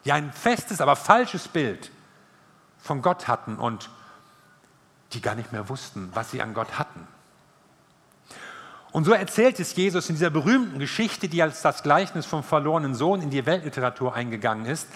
Die 0.04 0.12
ein 0.12 0.32
festes, 0.34 0.82
aber 0.82 0.96
falsches 0.96 1.48
Bild 1.48 1.92
von 2.80 3.02
Gott 3.02 3.28
hatten 3.28 3.58
und 3.58 3.90
die 5.14 5.22
gar 5.22 5.36
nicht 5.36 5.52
mehr 5.52 5.70
wussten, 5.70 6.10
was 6.14 6.32
sie 6.32 6.42
an 6.42 6.54
Gott 6.54 6.78
hatten. 6.78 7.08
Und 8.96 9.04
so 9.04 9.12
erzählt 9.12 9.60
es 9.60 9.76
Jesus 9.76 10.08
in 10.08 10.16
dieser 10.16 10.30
berühmten 10.30 10.80
Geschichte, 10.80 11.28
die 11.28 11.44
als 11.44 11.62
das 11.62 11.84
Gleichnis 11.84 12.26
vom 12.26 12.46
verlorenen 12.46 12.96
Sohn 12.96 13.22
in 13.22 13.30
die 13.30 13.46
Weltliteratur 13.46 14.16
eingegangen 14.16 14.66
ist. 14.66 14.88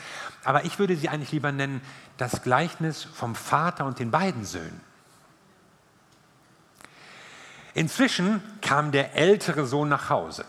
Aber 0.46 0.64
ich 0.64 0.80
würde 0.80 0.96
sie 0.96 1.10
eigentlich 1.10 1.34
lieber 1.34 1.52
nennen, 1.52 1.82
das 2.16 2.42
Gleichnis 2.42 3.04
vom 3.04 3.36
Vater 3.36 3.84
und 3.84 4.00
den 4.00 4.10
beiden 4.10 4.46
Söhnen. 4.46 4.80
Inzwischen 7.74 8.42
kam 8.62 8.94
der 8.94 9.16
ältere 9.16 9.66
Sohn 9.66 9.90
nach 9.90 10.10
Hause. 10.10 10.46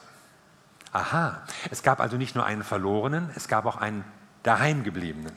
Aha, 0.92 1.42
es 1.73 1.83
gab 1.83 1.99
also 1.99 2.16
nicht 2.16 2.37
nur 2.37 2.47
einen 2.47 2.62
verlorenen, 2.62 3.30
es 3.35 3.49
gab 3.49 3.66
auch 3.66 3.78
einen 3.78 4.04
daheimgebliebenen. 4.45 5.37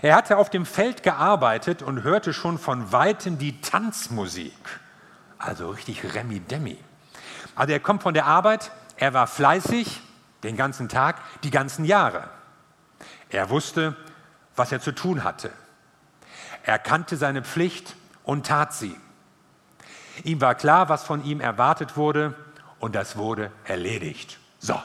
Er 0.00 0.14
hatte 0.14 0.36
auf 0.36 0.48
dem 0.48 0.64
Feld 0.64 1.02
gearbeitet 1.02 1.82
und 1.82 2.04
hörte 2.04 2.34
schon 2.34 2.56
von 2.56 2.92
weitem 2.92 3.36
die 3.36 3.60
Tanzmusik. 3.60 4.54
Also 5.38 5.70
richtig 5.70 6.14
Remi-Demi. 6.14 6.78
Also 7.54 7.72
er 7.72 7.80
kommt 7.80 8.02
von 8.02 8.14
der 8.14 8.26
Arbeit, 8.26 8.70
er 8.96 9.14
war 9.14 9.26
fleißig 9.26 10.00
den 10.42 10.56
ganzen 10.56 10.88
Tag, 10.88 11.16
die 11.42 11.50
ganzen 11.50 11.84
Jahre. 11.84 12.28
Er 13.30 13.50
wusste, 13.50 13.96
was 14.56 14.72
er 14.72 14.80
zu 14.80 14.92
tun 14.92 15.24
hatte. 15.24 15.50
Er 16.64 16.78
kannte 16.78 17.16
seine 17.16 17.42
Pflicht 17.42 17.96
und 18.24 18.46
tat 18.46 18.72
sie. 18.72 18.96
Ihm 20.24 20.40
war 20.40 20.54
klar, 20.54 20.88
was 20.88 21.04
von 21.04 21.24
ihm 21.24 21.40
erwartet 21.40 21.96
wurde 21.96 22.34
und 22.78 22.94
das 22.94 23.16
wurde 23.16 23.50
erledigt. 23.64 24.38
So. 24.58 24.80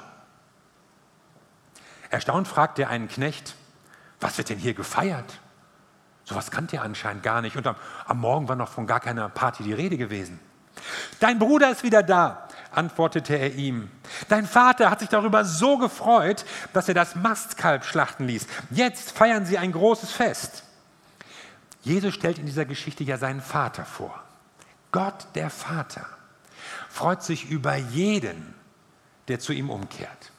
Erstaunt 2.10 2.48
fragte 2.48 2.84
er 2.84 2.90
einen 2.90 3.10
Knecht, 3.10 3.56
was 4.20 4.38
wird 4.38 4.50
denn 4.50 4.58
hier 4.58 4.74
gefeiert? 4.74 5.40
Sowas 6.24 6.52
kannte 6.52 6.78
er 6.78 6.84
anscheinend 6.84 7.24
gar 7.24 7.42
nicht 7.42 7.58
und 7.58 7.68
am, 7.68 7.76
am 8.06 8.20
Morgen 8.20 8.48
war 8.48 8.56
noch 8.56 8.70
von 8.70 8.88
gar 8.88 9.00
keiner 9.00 9.30
Party 9.30 9.64
die 9.64 9.74
Rede 9.74 9.98
gewesen. 9.98 10.40
Dein 11.20 11.40
Bruder 11.40 11.72
ist 11.72 11.84
wieder 11.84 12.04
da, 12.04 12.47
antwortete 12.78 13.38
er 13.38 13.56
ihm. 13.56 13.90
Dein 14.30 14.46
Vater 14.46 14.90
hat 14.90 15.00
sich 15.00 15.10
darüber 15.10 15.44
so 15.44 15.78
gefreut, 15.78 16.46
dass 16.74 16.88
er 16.88 16.94
das 16.94 17.16
Mastkalb 17.16 17.84
schlachten 17.84 18.28
ließ. 18.28 18.48
Jetzt 18.70 19.12
feiern 19.12 19.46
sie 19.46 19.58
ein 19.58 19.72
großes 19.72 20.12
Fest. 20.12 20.64
Jesus 21.82 22.14
stellt 22.14 22.38
in 22.38 22.46
dieser 22.46 22.66
Geschichte 22.66 23.04
ja 23.04 23.18
seinen 23.18 23.42
Vater 23.42 23.86
vor. 23.86 24.24
Gott 24.92 25.28
der 25.36 25.50
Vater 25.50 26.06
freut 26.90 27.24
sich 27.24 27.50
über 27.50 27.76
jeden, 27.76 28.54
der 29.28 29.40
zu 29.40 29.54
ihm 29.54 29.70
umkehrt. 29.70 30.32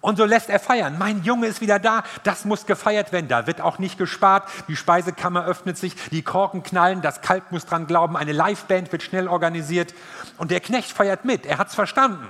Und 0.00 0.16
so 0.16 0.24
lässt 0.24 0.50
er 0.50 0.60
feiern. 0.60 0.96
Mein 0.98 1.22
Junge 1.24 1.46
ist 1.46 1.60
wieder 1.60 1.78
da. 1.78 2.04
Das 2.22 2.44
muss 2.44 2.66
gefeiert 2.66 3.12
werden. 3.12 3.28
Da 3.28 3.46
wird 3.46 3.60
auch 3.60 3.78
nicht 3.78 3.98
gespart. 3.98 4.48
Die 4.68 4.76
Speisekammer 4.76 5.44
öffnet 5.44 5.78
sich, 5.78 5.96
die 6.10 6.22
Korken 6.22 6.62
knallen, 6.62 7.02
das 7.02 7.22
Kalb 7.22 7.50
muss 7.50 7.66
dran 7.66 7.86
glauben. 7.86 8.16
Eine 8.16 8.32
Liveband 8.32 8.92
wird 8.92 9.02
schnell 9.02 9.28
organisiert. 9.28 9.94
Und 10.38 10.50
der 10.50 10.60
Knecht 10.60 10.92
feiert 10.92 11.24
mit. 11.24 11.46
Er 11.46 11.58
hat 11.58 11.68
es 11.68 11.74
verstanden. 11.74 12.28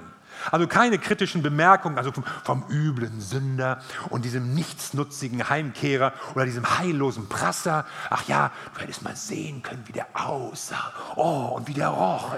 Also 0.51 0.67
keine 0.67 0.99
kritischen 0.99 1.43
Bemerkungen, 1.43 1.99
also 1.99 2.13
vom, 2.13 2.25
vom, 2.45 2.65
üblen 2.69 3.21
Sünder 3.21 3.81
und 4.11 4.25
diesem 4.25 4.55
nichtsnutzigen 4.55 5.49
Heimkehrer 5.49 6.13
oder 6.35 6.45
diesem 6.45 6.79
heillosen 6.79 7.29
Prasser. 7.29 7.87
Ach 8.11 8.27
ja, 8.29 8.51
du 8.75 8.81
hättest 8.81 9.03
mal 9.03 9.17
sehen 9.17 9.63
können, 9.63 9.83
wie 9.87 9.93
der 9.93 10.07
aussah. 10.15 10.93
Oh, 11.17 11.53
und 11.57 11.69
wie 11.69 11.75
der 11.75 11.89
roch. 11.89 12.35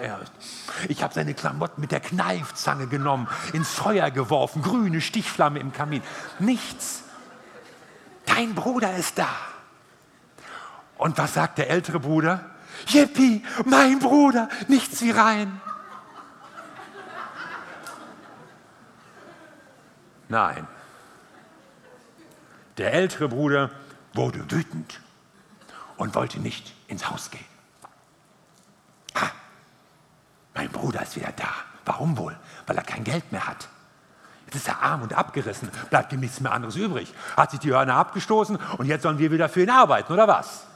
Ich 0.89 1.03
habe 1.03 1.15
seine 1.15 1.35
Klamotten 1.35 1.81
mit 1.81 1.93
der 1.93 2.01
Kneifzange 2.01 2.87
genommen, 2.87 3.29
ins 3.53 3.71
Feuer 3.71 4.11
geworfen, 4.11 4.63
grüne 4.63 5.01
Stichflamme 5.01 5.59
im 5.59 5.73
Kamin. 5.73 6.03
Nichts. 6.39 7.03
Dein 8.27 8.55
Bruder 8.55 8.97
ist 8.97 9.19
da. 9.19 9.29
Und 10.99 11.17
was 11.17 11.35
sagt 11.35 11.59
der 11.59 11.71
ältere 11.71 12.01
Bruder? 12.01 12.45
Yippie, 12.89 13.43
mein 13.65 13.99
Bruder, 13.99 14.49
nichts 14.69 15.03
wie 15.03 15.11
rein. 15.11 15.61
Nein. 20.29 20.67
Der 22.77 22.93
ältere 22.93 23.29
Bruder 23.29 23.71
wurde 24.15 24.51
wütend 24.51 25.01
und 25.97 26.15
wollte 26.15 26.39
nicht 26.39 26.75
ins 26.87 27.11
Haus 27.11 27.31
gehen. 27.31 27.45
Ah, 29.15 29.31
mein 30.55 30.71
Bruder 30.71 31.03
ist 31.03 31.17
wieder 31.17 31.33
da. 31.33 31.49
Warum 31.85 32.17
wohl? 32.17 32.37
Weil 32.67 32.77
er 32.77 32.85
kein 32.85 33.05
Geld 33.05 33.33
mehr 33.33 33.47
hat. 33.47 33.69
Jetzt 34.47 34.57
ist 34.57 34.69
er 34.69 34.81
arm 34.81 35.03
und 35.03 35.13
abgerissen, 35.13 35.71
bleibt 35.91 36.13
ihm 36.13 36.21
nichts 36.21 36.41
mehr 36.41 36.53
anderes 36.53 36.77
übrig. 36.77 37.13
Hat 37.37 37.51
sich 37.51 37.61
die 37.61 37.71
Hörner 37.71 37.97
abgestoßen 37.97 38.57
und 38.79 38.87
jetzt 38.87 39.03
sollen 39.03 39.19
wir 39.19 39.31
wieder 39.31 39.49
für 39.49 39.63
ihn 39.63 39.71
arbeiten, 39.71 40.13
oder 40.13 40.27
was? 40.27 40.67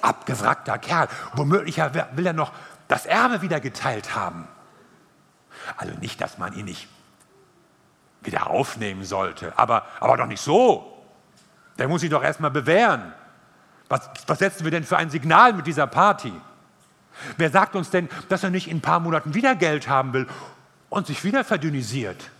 Abgewrackter 0.00 0.78
Kerl. 0.78 1.08
Womöglich 1.34 1.76
will 1.78 2.26
er 2.26 2.32
noch 2.32 2.52
das 2.86 3.04
Erbe 3.04 3.42
wieder 3.42 3.60
geteilt 3.60 4.14
haben. 4.14 4.48
Also 5.76 5.92
nicht, 5.98 6.20
dass 6.20 6.38
man 6.38 6.54
ihn 6.54 6.64
nicht 6.64 6.88
wieder 8.22 8.48
aufnehmen 8.48 9.04
sollte. 9.04 9.56
Aber, 9.56 9.86
aber 10.00 10.16
doch 10.16 10.26
nicht 10.26 10.42
so. 10.42 11.04
Der 11.78 11.88
muss 11.88 12.00
sich 12.00 12.10
doch 12.10 12.22
erstmal 12.22 12.50
bewähren. 12.50 13.12
Was, 13.88 14.10
was 14.26 14.38
setzen 14.38 14.64
wir 14.64 14.70
denn 14.70 14.84
für 14.84 14.96
ein 14.96 15.10
Signal 15.10 15.52
mit 15.52 15.66
dieser 15.66 15.86
Party? 15.86 16.32
Wer 17.36 17.50
sagt 17.50 17.74
uns 17.74 17.90
denn, 17.90 18.08
dass 18.28 18.44
er 18.44 18.50
nicht 18.50 18.68
in 18.68 18.78
ein 18.78 18.82
paar 18.82 19.00
Monaten 19.00 19.34
wieder 19.34 19.54
Geld 19.54 19.88
haben 19.88 20.12
will 20.12 20.26
und 20.88 21.06
sich 21.06 21.24
wieder 21.24 21.44
verdünnisiert? 21.44 22.30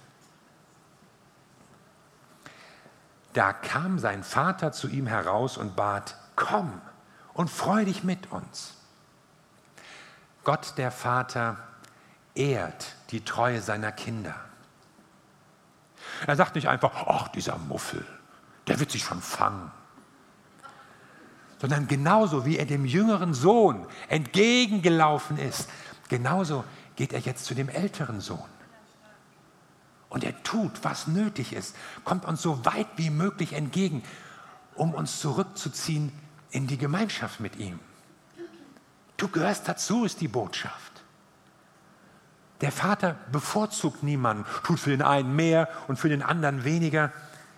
Da 3.33 3.53
kam 3.53 3.99
sein 3.99 4.25
Vater 4.25 4.73
zu 4.73 4.89
ihm 4.89 5.07
heraus 5.07 5.57
und 5.57 5.77
bat, 5.77 6.17
komm 6.35 6.81
und 7.35 7.51
freu 7.51 7.85
dich 7.85 8.03
mit 8.03 8.33
uns. 8.33 8.75
Gott 10.45 10.75
der 10.77 10.91
Vater 10.91 11.57
ehrt 12.35 12.95
die 13.11 13.25
Treue 13.25 13.61
seiner 13.61 13.93
Kinder. 13.93 14.35
Er 16.27 16.37
sagt 16.37 16.55
nicht 16.55 16.69
einfach, 16.69 16.93
ach, 17.07 17.29
dieser 17.29 17.57
Muffel, 17.57 18.05
der 18.67 18.81
wird 18.81 18.91
sich 18.91 19.03
schon 19.03 19.21
fangen. 19.21 19.71
Sondern 21.61 21.89
genauso 21.89 22.45
wie 22.45 22.59
er 22.59 22.67
dem 22.67 22.85
jüngeren 22.85 23.35
Sohn 23.35 23.87
entgegengelaufen 24.09 25.39
ist, 25.39 25.69
genauso 26.09 26.65
geht 26.97 27.13
er 27.13 27.21
jetzt 27.21 27.45
zu 27.45 27.55
dem 27.55 27.69
älteren 27.69 28.21
Sohn. 28.21 28.49
Und 30.09 30.25
er 30.25 30.43
tut, 30.43 30.73
was 30.83 31.07
nötig 31.07 31.53
ist, 31.53 31.77
kommt 32.05 32.25
uns 32.25 32.41
so 32.41 32.65
weit 32.65 32.89
wie 32.97 33.11
möglich 33.11 33.53
entgegen, 33.53 34.03
um 34.75 34.95
uns 34.95 35.21
zurückzuziehen 35.21 36.13
in 36.51 36.67
die 36.67 36.79
Gemeinschaft 36.79 37.41
mit 37.41 37.57
ihm. 37.57 37.79
Du 39.17 39.29
gehörst 39.29 39.69
dazu, 39.69 40.05
ist 40.05 40.21
die 40.21 40.29
Botschaft. 40.29 40.98
Der 42.61 42.73
Vater 42.73 43.17
bevorzugt 43.31 44.03
niemanden, 44.03 44.45
tut 44.65 44.81
für 44.81 44.91
den 44.91 45.03
einen 45.03 45.35
mehr 45.37 45.69
und 45.87 45.99
für 45.99 46.09
den 46.09 46.23
anderen 46.23 46.65
weniger. 46.65 47.13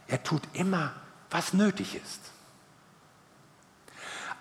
Er 0.09 0.23
tut 0.23 0.43
immer, 0.53 0.93
was 1.31 1.53
nötig 1.53 1.95
ist. 1.95 2.21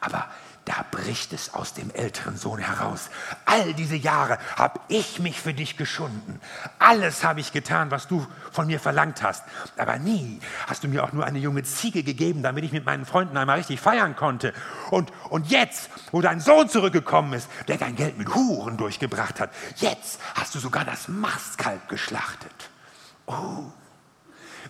Aber 0.01 0.27
da 0.69 0.85
bricht 0.91 1.33
es 1.33 1.55
aus 1.55 1.73
dem 1.73 1.89
älteren 1.95 2.37
Sohn 2.37 2.59
heraus. 2.59 3.09
All 3.45 3.73
diese 3.73 3.95
Jahre 3.95 4.37
habe 4.55 4.79
ich 4.87 5.17
mich 5.17 5.41
für 5.41 5.51
dich 5.51 5.77
geschunden. 5.77 6.39
Alles 6.77 7.23
habe 7.23 7.39
ich 7.39 7.51
getan, 7.51 7.89
was 7.89 8.07
du 8.07 8.23
von 8.51 8.67
mir 8.67 8.79
verlangt 8.79 9.23
hast. 9.23 9.43
Aber 9.77 9.97
nie 9.97 10.39
hast 10.67 10.83
du 10.83 10.87
mir 10.87 11.03
auch 11.03 11.11
nur 11.11 11.25
eine 11.25 11.39
junge 11.39 11.63
Ziege 11.63 12.03
gegeben, 12.03 12.43
damit 12.43 12.65
ich 12.65 12.71
mit 12.71 12.85
meinen 12.85 13.07
Freunden 13.07 13.35
einmal 13.35 13.57
richtig 13.57 13.81
feiern 13.81 14.15
konnte. 14.15 14.53
Und, 14.91 15.11
und 15.31 15.47
jetzt, 15.47 15.89
wo 16.11 16.21
dein 16.21 16.39
Sohn 16.39 16.69
zurückgekommen 16.69 17.33
ist, 17.33 17.49
der 17.67 17.77
dein 17.77 17.95
Geld 17.95 18.19
mit 18.19 18.35
Huren 18.35 18.77
durchgebracht 18.77 19.39
hat, 19.39 19.49
jetzt 19.77 20.21
hast 20.35 20.53
du 20.53 20.59
sogar 20.59 20.85
das 20.85 21.07
Mastkalb 21.07 21.89
geschlachtet. 21.89 22.69
Oh, 23.25 23.71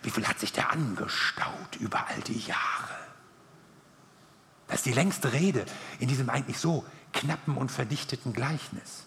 wie 0.01 0.11
viel 0.11 0.25
hat 0.25 0.39
sich 0.39 0.53
der 0.53 0.71
angestaut 0.71 1.75
über 1.77 2.05
all 2.07 2.21
die 2.21 2.39
Jahre? 2.39 2.98
Das 4.69 4.77
ist 4.77 4.85
die 4.85 4.93
längste 4.93 5.33
Rede 5.33 5.65
in 5.99 6.07
diesem 6.07 6.29
eigentlich 6.29 6.59
so 6.59 6.85
knappen 7.11 7.57
und 7.57 7.71
verdichteten 7.71 8.33
Gleichnis. 8.33 9.05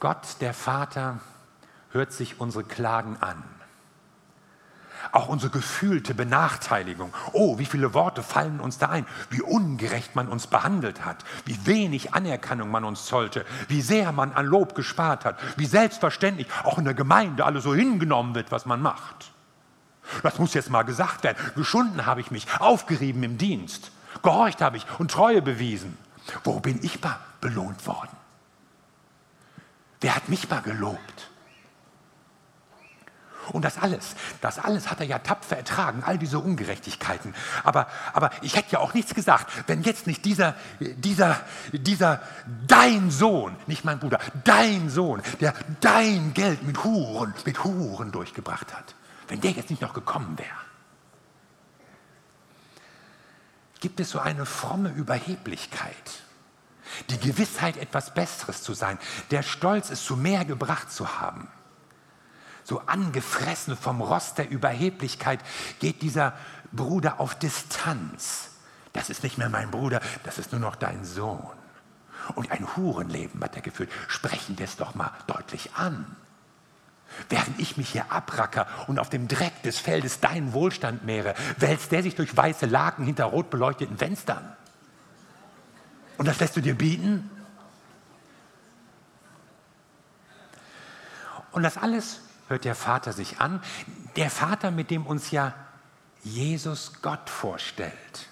Gott, 0.00 0.36
der 0.40 0.54
Vater, 0.54 1.20
hört 1.90 2.12
sich 2.12 2.40
unsere 2.40 2.62
Klagen 2.64 3.16
an. 3.20 3.42
Auch 5.12 5.28
unsere 5.28 5.50
gefühlte 5.50 6.14
Benachteiligung. 6.14 7.12
Oh, 7.32 7.58
wie 7.58 7.66
viele 7.66 7.94
Worte 7.94 8.22
fallen 8.22 8.60
uns 8.60 8.78
da 8.78 8.88
ein. 8.88 9.06
Wie 9.30 9.42
ungerecht 9.42 10.14
man 10.14 10.28
uns 10.28 10.46
behandelt 10.46 11.04
hat. 11.04 11.24
Wie 11.44 11.66
wenig 11.66 12.14
Anerkennung 12.14 12.70
man 12.70 12.84
uns 12.84 13.06
zollte. 13.06 13.44
Wie 13.68 13.80
sehr 13.80 14.12
man 14.12 14.32
an 14.32 14.46
Lob 14.46 14.74
gespart 14.74 15.24
hat. 15.24 15.38
Wie 15.56 15.66
selbstverständlich 15.66 16.48
auch 16.64 16.78
in 16.78 16.84
der 16.84 16.94
Gemeinde 16.94 17.44
alles 17.44 17.64
so 17.64 17.74
hingenommen 17.74 18.34
wird, 18.34 18.50
was 18.50 18.66
man 18.66 18.82
macht. 18.82 19.32
Das 20.22 20.38
muss 20.38 20.54
jetzt 20.54 20.70
mal 20.70 20.82
gesagt 20.82 21.24
werden. 21.24 21.36
Geschunden 21.54 22.06
habe 22.06 22.20
ich 22.20 22.30
mich, 22.30 22.46
aufgerieben 22.60 23.22
im 23.22 23.38
Dienst. 23.38 23.90
Gehorcht 24.22 24.60
habe 24.60 24.76
ich 24.76 24.86
und 24.98 25.10
Treue 25.10 25.42
bewiesen. 25.42 25.96
Wo 26.44 26.60
bin 26.60 26.80
ich 26.82 27.00
mal 27.02 27.18
belohnt 27.40 27.86
worden? 27.86 28.16
Wer 30.00 30.14
hat 30.14 30.28
mich 30.28 30.48
mal 30.48 30.62
gelobt? 30.62 31.30
Und 33.52 33.64
das 33.64 33.78
alles, 33.78 34.14
das 34.42 34.58
alles 34.58 34.90
hat 34.90 35.00
er 35.00 35.06
ja 35.06 35.18
tapfer 35.20 35.56
ertragen, 35.56 36.02
all 36.04 36.18
diese 36.18 36.38
Ungerechtigkeiten. 36.38 37.34
Aber, 37.64 37.86
aber 38.12 38.30
ich 38.42 38.56
hätte 38.56 38.72
ja 38.72 38.78
auch 38.80 38.92
nichts 38.92 39.14
gesagt, 39.14 39.50
wenn 39.66 39.82
jetzt 39.82 40.06
nicht 40.06 40.26
dieser, 40.26 40.54
dieser, 40.80 41.40
dieser, 41.72 42.20
dein 42.66 43.10
Sohn, 43.10 43.56
nicht 43.66 43.86
mein 43.86 44.00
Bruder, 44.00 44.18
dein 44.44 44.90
Sohn, 44.90 45.22
der 45.40 45.54
dein 45.80 46.34
Geld 46.34 46.62
mit 46.62 46.84
Huren, 46.84 47.32
mit 47.46 47.64
Huren 47.64 48.12
durchgebracht 48.12 48.74
hat 48.74 48.94
wenn 49.28 49.40
der 49.40 49.52
jetzt 49.52 49.70
nicht 49.70 49.82
noch 49.82 49.94
gekommen 49.94 50.38
wäre. 50.38 50.48
Gibt 53.80 54.00
es 54.00 54.10
so 54.10 54.18
eine 54.18 54.44
fromme 54.44 54.90
Überheblichkeit, 54.90 55.94
die 57.10 57.18
Gewissheit, 57.18 57.76
etwas 57.76 58.12
Besseres 58.12 58.62
zu 58.62 58.74
sein, 58.74 58.98
der 59.30 59.42
Stolz, 59.42 59.90
es 59.90 60.04
zu 60.04 60.16
mehr 60.16 60.44
gebracht 60.44 60.90
zu 60.90 61.20
haben? 61.20 61.48
So 62.64 62.80
angefressen 62.80 63.76
vom 63.76 64.02
Rost 64.02 64.38
der 64.38 64.50
Überheblichkeit 64.50 65.40
geht 65.78 66.02
dieser 66.02 66.34
Bruder 66.72 67.20
auf 67.20 67.38
Distanz. 67.38 68.50
Das 68.92 69.10
ist 69.10 69.22
nicht 69.22 69.38
mehr 69.38 69.48
mein 69.48 69.70
Bruder, 69.70 70.00
das 70.24 70.38
ist 70.38 70.52
nur 70.52 70.60
noch 70.60 70.76
dein 70.76 71.04
Sohn. 71.04 71.48
Und 72.34 72.50
ein 72.50 72.76
Hurenleben 72.76 73.42
hat 73.42 73.56
er 73.56 73.62
geführt. 73.62 73.90
Sprechen 74.08 74.58
wir 74.58 74.64
es 74.64 74.76
doch 74.76 74.94
mal 74.94 75.12
deutlich 75.26 75.74
an. 75.76 76.16
Während 77.28 77.58
ich 77.58 77.76
mich 77.76 77.90
hier 77.90 78.12
abracker 78.12 78.66
und 78.86 78.98
auf 78.98 79.08
dem 79.08 79.28
Dreck 79.28 79.62
des 79.62 79.78
Feldes 79.78 80.20
deinen 80.20 80.52
Wohlstand 80.52 81.04
mehre, 81.04 81.34
wälzt 81.58 81.92
der 81.92 82.02
sich 82.02 82.14
durch 82.14 82.36
weiße 82.36 82.66
Laken 82.66 83.04
hinter 83.04 83.24
rot 83.24 83.50
beleuchteten 83.50 83.98
Fenstern. 83.98 84.56
Und 86.16 86.26
das 86.26 86.40
lässt 86.40 86.56
du 86.56 86.60
dir 86.60 86.76
bieten? 86.76 87.30
Und 91.52 91.62
das 91.62 91.76
alles 91.76 92.20
hört 92.48 92.64
der 92.64 92.74
Vater 92.74 93.12
sich 93.12 93.40
an. 93.40 93.60
Der 94.16 94.30
Vater, 94.30 94.70
mit 94.70 94.90
dem 94.90 95.06
uns 95.06 95.30
ja 95.30 95.54
Jesus 96.22 97.00
Gott 97.02 97.30
vorstellt. 97.30 98.28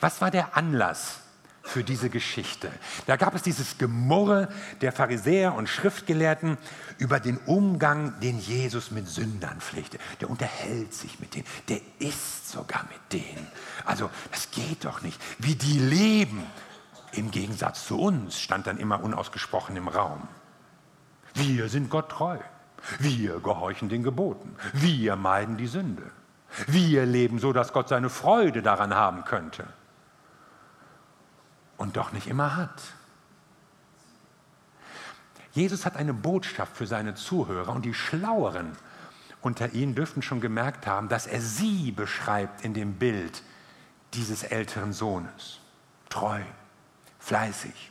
Was 0.00 0.20
war 0.20 0.30
der 0.30 0.56
Anlass 0.56 1.21
für 1.62 1.84
diese 1.84 2.10
Geschichte. 2.10 2.70
Da 3.06 3.16
gab 3.16 3.34
es 3.34 3.42
dieses 3.42 3.78
Gemurre 3.78 4.48
der 4.80 4.92
Pharisäer 4.92 5.54
und 5.54 5.68
Schriftgelehrten 5.68 6.58
über 6.98 7.20
den 7.20 7.38
Umgang, 7.38 8.18
den 8.20 8.38
Jesus 8.38 8.90
mit 8.90 9.08
Sündern 9.08 9.60
pflegte. 9.60 9.98
Der 10.20 10.28
unterhält 10.28 10.92
sich 10.92 11.20
mit 11.20 11.34
denen, 11.34 11.46
der 11.68 11.80
isst 11.98 12.50
sogar 12.50 12.84
mit 12.84 13.12
denen. 13.12 13.46
Also 13.84 14.10
das 14.30 14.50
geht 14.50 14.84
doch 14.84 15.02
nicht. 15.02 15.20
Wie 15.38 15.54
die 15.54 15.78
leben. 15.78 16.44
Im 17.12 17.30
Gegensatz 17.30 17.86
zu 17.86 18.00
uns 18.00 18.40
stand 18.40 18.66
dann 18.66 18.78
immer 18.78 19.02
unausgesprochen 19.02 19.76
im 19.76 19.88
Raum. 19.88 20.26
Wir 21.34 21.68
sind 21.68 21.90
Gott 21.90 22.10
treu. 22.10 22.38
Wir 22.98 23.38
gehorchen 23.40 23.88
den 23.88 24.02
Geboten. 24.02 24.56
Wir 24.72 25.16
meiden 25.16 25.56
die 25.56 25.66
Sünde. 25.66 26.10
Wir 26.66 27.06
leben 27.06 27.38
so, 27.38 27.52
dass 27.52 27.72
Gott 27.72 27.88
seine 27.88 28.10
Freude 28.10 28.62
daran 28.62 28.94
haben 28.94 29.24
könnte. 29.24 29.66
Und 31.76 31.96
doch 31.96 32.12
nicht 32.12 32.26
immer 32.26 32.56
hat. 32.56 32.80
Jesus 35.52 35.84
hat 35.84 35.96
eine 35.96 36.14
Botschaft 36.14 36.76
für 36.76 36.86
seine 36.86 37.14
Zuhörer 37.14 37.72
und 37.72 37.84
die 37.84 37.94
Schlaueren 37.94 38.76
unter 39.42 39.72
ihnen 39.72 39.94
dürften 39.94 40.22
schon 40.22 40.40
gemerkt 40.40 40.86
haben, 40.86 41.08
dass 41.08 41.26
er 41.26 41.40
sie 41.40 41.92
beschreibt 41.92 42.64
in 42.64 42.74
dem 42.74 42.94
Bild 42.94 43.42
dieses 44.14 44.44
älteren 44.44 44.92
Sohnes. 44.92 45.58
Treu, 46.08 46.40
fleißig, 47.18 47.90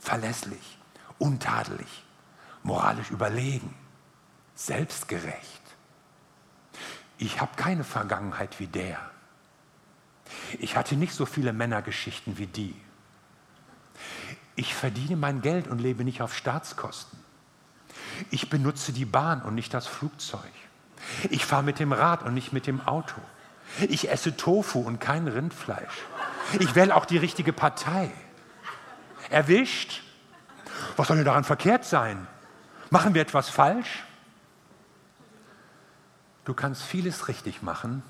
verlässlich, 0.00 0.78
untadelig, 1.18 2.04
moralisch 2.62 3.10
überlegen, 3.10 3.74
selbstgerecht. 4.54 5.62
Ich 7.16 7.40
habe 7.40 7.56
keine 7.56 7.84
Vergangenheit 7.84 8.58
wie 8.60 8.66
der. 8.66 8.98
Ich 10.58 10.76
hatte 10.76 10.96
nicht 10.96 11.14
so 11.14 11.26
viele 11.26 11.52
Männergeschichten 11.52 12.38
wie 12.38 12.46
die. 12.46 12.76
Ich 14.58 14.74
verdiene 14.74 15.14
mein 15.14 15.40
Geld 15.40 15.68
und 15.68 15.78
lebe 15.78 16.02
nicht 16.02 16.20
auf 16.20 16.36
Staatskosten. 16.36 17.16
Ich 18.32 18.50
benutze 18.50 18.92
die 18.92 19.04
Bahn 19.04 19.40
und 19.42 19.54
nicht 19.54 19.72
das 19.72 19.86
Flugzeug. 19.86 20.50
Ich 21.30 21.46
fahre 21.46 21.62
mit 21.62 21.78
dem 21.78 21.92
Rad 21.92 22.24
und 22.24 22.34
nicht 22.34 22.52
mit 22.52 22.66
dem 22.66 22.80
Auto. 22.80 23.20
Ich 23.88 24.10
esse 24.10 24.36
Tofu 24.36 24.80
und 24.80 24.98
kein 24.98 25.28
Rindfleisch. 25.28 26.02
Ich 26.58 26.74
wähle 26.74 26.96
auch 26.96 27.04
die 27.04 27.18
richtige 27.18 27.52
Partei. 27.52 28.10
Erwischt? 29.30 30.02
Was 30.96 31.06
soll 31.06 31.18
denn 31.18 31.24
daran 31.24 31.44
verkehrt 31.44 31.84
sein? 31.84 32.26
Machen 32.90 33.14
wir 33.14 33.22
etwas 33.22 33.48
falsch? 33.48 34.02
Du 36.44 36.52
kannst 36.52 36.82
vieles 36.82 37.28
richtig 37.28 37.62
machen 37.62 38.02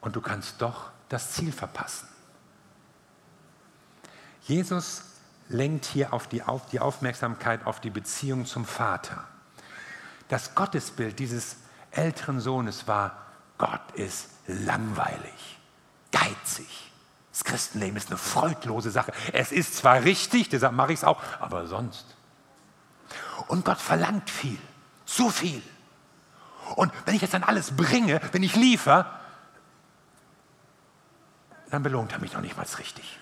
und 0.00 0.16
du 0.16 0.22
kannst 0.22 0.62
doch 0.62 0.90
das 1.10 1.32
Ziel 1.32 1.52
verpassen. 1.52 2.08
Jesus 4.44 5.02
lenkt 5.48 5.84
hier 5.84 6.12
auf 6.12 6.26
die, 6.26 6.42
auf 6.42 6.66
die 6.66 6.80
Aufmerksamkeit 6.80 7.66
auf 7.66 7.80
die 7.80 7.90
Beziehung 7.90 8.46
zum 8.46 8.64
Vater. 8.64 9.24
Das 10.28 10.54
Gottesbild 10.54 11.18
dieses 11.18 11.56
älteren 11.90 12.40
Sohnes 12.40 12.88
war, 12.88 13.18
Gott 13.58 13.92
ist 13.94 14.28
langweilig, 14.46 15.58
geizig. 16.10 16.90
Das 17.30 17.44
Christenleben 17.44 17.96
ist 17.96 18.08
eine 18.08 18.18
freudlose 18.18 18.90
Sache. 18.90 19.12
Es 19.32 19.52
ist 19.52 19.76
zwar 19.76 20.02
richtig, 20.02 20.48
deshalb 20.48 20.74
mache 20.74 20.92
ich 20.92 21.00
es 21.00 21.04
auch, 21.04 21.22
aber 21.40 21.66
sonst. 21.66 22.04
Und 23.48 23.64
Gott 23.64 23.78
verlangt 23.78 24.28
viel, 24.28 24.58
zu 25.06 25.30
viel. 25.30 25.62
Und 26.76 26.92
wenn 27.04 27.14
ich 27.14 27.20
das 27.20 27.30
dann 27.30 27.42
alles 27.42 27.76
bringe, 27.76 28.20
wenn 28.32 28.42
ich 28.42 28.56
liefere, 28.56 29.06
dann 31.70 31.82
belohnt 31.82 32.12
er 32.12 32.18
mich 32.18 32.32
noch 32.32 32.40
nicht 32.40 32.56
mal 32.56 32.66
richtig. 32.78 33.18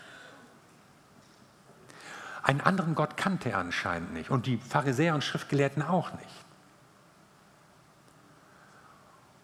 Einen 2.51 2.63
anderen 2.63 2.97
Gott 2.97 3.17
kannte 3.17 3.51
er 3.51 3.59
anscheinend 3.59 4.13
nicht 4.13 4.29
und 4.29 4.47
die 4.47 4.57
Pharisäer 4.57 5.15
und 5.15 5.23
Schriftgelehrten 5.23 5.85
auch 5.85 6.11
nicht. 6.15 6.45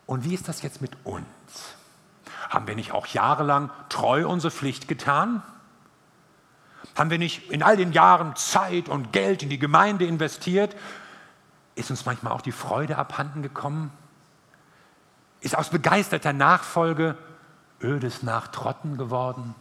Und 0.06 0.24
wie 0.24 0.34
ist 0.34 0.48
das 0.48 0.60
jetzt 0.62 0.82
mit 0.82 0.90
uns? 1.04 1.24
Haben 2.48 2.66
wir 2.66 2.74
nicht 2.74 2.90
auch 2.90 3.06
jahrelang 3.06 3.70
treu 3.90 4.26
unsere 4.26 4.50
Pflicht 4.50 4.88
getan? 4.88 5.44
Haben 6.96 7.10
wir 7.10 7.18
nicht 7.18 7.48
in 7.52 7.62
all 7.62 7.76
den 7.76 7.92
Jahren 7.92 8.34
Zeit 8.34 8.88
und 8.88 9.12
Geld 9.12 9.44
in 9.44 9.50
die 9.50 9.60
Gemeinde 9.60 10.04
investiert? 10.04 10.74
Ist 11.76 11.92
uns 11.92 12.06
manchmal 12.06 12.32
auch 12.32 12.40
die 12.40 12.50
Freude 12.50 12.98
abhanden 12.98 13.40
gekommen? 13.40 13.92
Ist 15.40 15.56
aus 15.56 15.70
begeisterter 15.70 16.32
Nachfolge 16.32 17.16
ödes 17.80 18.24
Nachtrotten 18.24 18.96
geworden? 18.96 19.54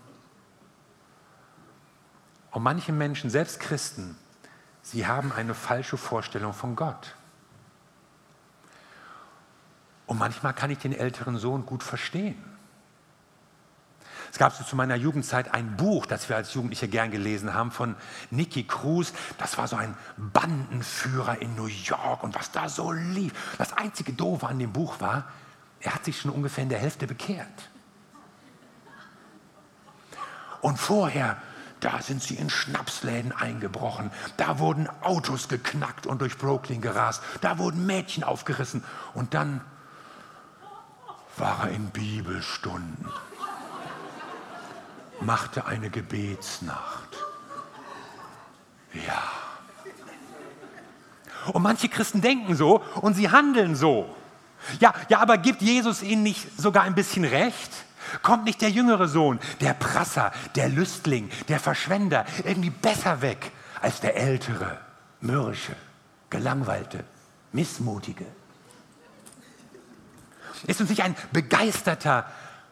Und 2.55 2.63
manche 2.63 2.93
Menschen, 2.93 3.29
selbst 3.29 3.59
Christen, 3.59 4.17
sie 4.81 5.05
haben 5.05 5.33
eine 5.33 5.53
falsche 5.53 5.97
Vorstellung 5.97 6.53
von 6.53 6.77
Gott. 6.77 7.13
Und 10.05 10.17
manchmal 10.17 10.53
kann 10.53 10.71
ich 10.71 10.77
den 10.77 10.93
älteren 10.93 11.37
Sohn 11.37 11.65
gut 11.65 11.83
verstehen. 11.83 12.41
Es 14.31 14.37
gab 14.37 14.53
so 14.53 14.63
zu 14.63 14.77
meiner 14.77 14.95
Jugendzeit 14.95 15.53
ein 15.53 15.75
Buch, 15.75 16.05
das 16.05 16.29
wir 16.29 16.37
als 16.37 16.53
Jugendliche 16.53 16.87
gern 16.87 17.11
gelesen 17.11 17.53
haben, 17.53 17.71
von 17.71 17.97
Nicky 18.31 18.63
Cruz. 18.63 19.11
Das 19.37 19.57
war 19.57 19.67
so 19.67 19.75
ein 19.75 19.97
Bandenführer 20.15 21.41
in 21.41 21.57
New 21.57 21.67
York 21.67 22.23
und 22.23 22.35
was 22.35 22.51
da 22.51 22.69
so 22.69 22.93
lief. 22.93 23.33
Das 23.57 23.73
einzige 23.73 24.13
Doofe 24.13 24.47
an 24.47 24.59
dem 24.59 24.71
Buch 24.71 25.01
war, 25.01 25.25
er 25.81 25.93
hat 25.93 26.05
sich 26.05 26.21
schon 26.21 26.31
ungefähr 26.31 26.63
in 26.63 26.69
der 26.69 26.79
Hälfte 26.79 27.05
bekehrt. 27.05 27.69
Und 30.61 30.79
vorher, 30.79 31.37
da 31.86 32.02
sind 32.02 32.24
sie 32.24 32.34
in 32.34 32.50
Schnapsläden 32.50 33.32
eingebrochen. 33.32 34.10
Da 34.38 34.58
wurden 34.58 34.89
Autos 35.02 35.48
geknackt 35.50 36.08
und 36.08 36.19
durch 36.19 36.36
Brooklyn 36.36 36.82
gerast. 36.82 37.21
Da 37.41 37.60
wurden 37.60 37.86
Mädchen 37.86 38.24
aufgerissen. 38.24 38.84
Und 39.13 39.36
dann 39.36 39.62
war 41.38 41.65
er 41.65 41.69
in 41.69 41.91
Bibelstunden, 41.91 43.06
machte 45.21 45.67
eine 45.67 45.91
Gebetsnacht. 45.91 47.17
Ja. 48.93 49.21
Und 51.54 51.62
manche 51.62 51.88
Christen 51.88 52.19
denken 52.19 52.56
so 52.56 52.82
und 53.02 53.13
sie 53.13 53.30
handeln 53.30 53.76
so. 53.76 54.10
Ja, 54.79 54.93
ja, 55.09 55.19
aber 55.19 55.37
gibt 55.37 55.61
Jesus 55.61 56.01
ihnen 56.01 56.23
nicht 56.23 56.59
sogar 56.59 56.83
ein 56.83 56.95
bisschen 56.95 57.25
recht? 57.25 57.71
Kommt 58.21 58.45
nicht 58.45 58.61
der 58.61 58.69
jüngere 58.69 59.07
Sohn, 59.07 59.39
der 59.61 59.73
Prasser, 59.73 60.31
der 60.55 60.69
Lüstling, 60.69 61.29
der 61.47 61.59
Verschwender 61.59 62.25
irgendwie 62.43 62.69
besser 62.69 63.21
weg 63.21 63.51
als 63.81 63.99
der 63.99 64.15
ältere, 64.15 64.79
mürrische, 65.21 65.75
gelangweilte, 66.29 67.03
missmutige? 67.51 68.25
Ist 70.67 70.81
uns 70.81 70.89
nicht 70.89 71.03
ein 71.03 71.15
begeisterter, 71.31 72.25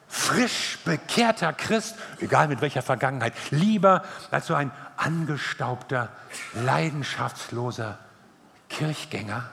frisch 0.08 0.80
bekehrter 0.86 1.54
Christ, 1.54 1.96
egal 2.20 2.48
mit 2.48 2.62
welcher 2.62 2.82
Vergangenheit, 2.82 3.34
lieber 3.52 4.04
als 4.32 4.48
so 4.48 4.54
ein 4.54 4.72
angestaubter, 4.96 6.10
leidenschaftsloser 6.54 7.98
Kirchgänger? 8.70 9.50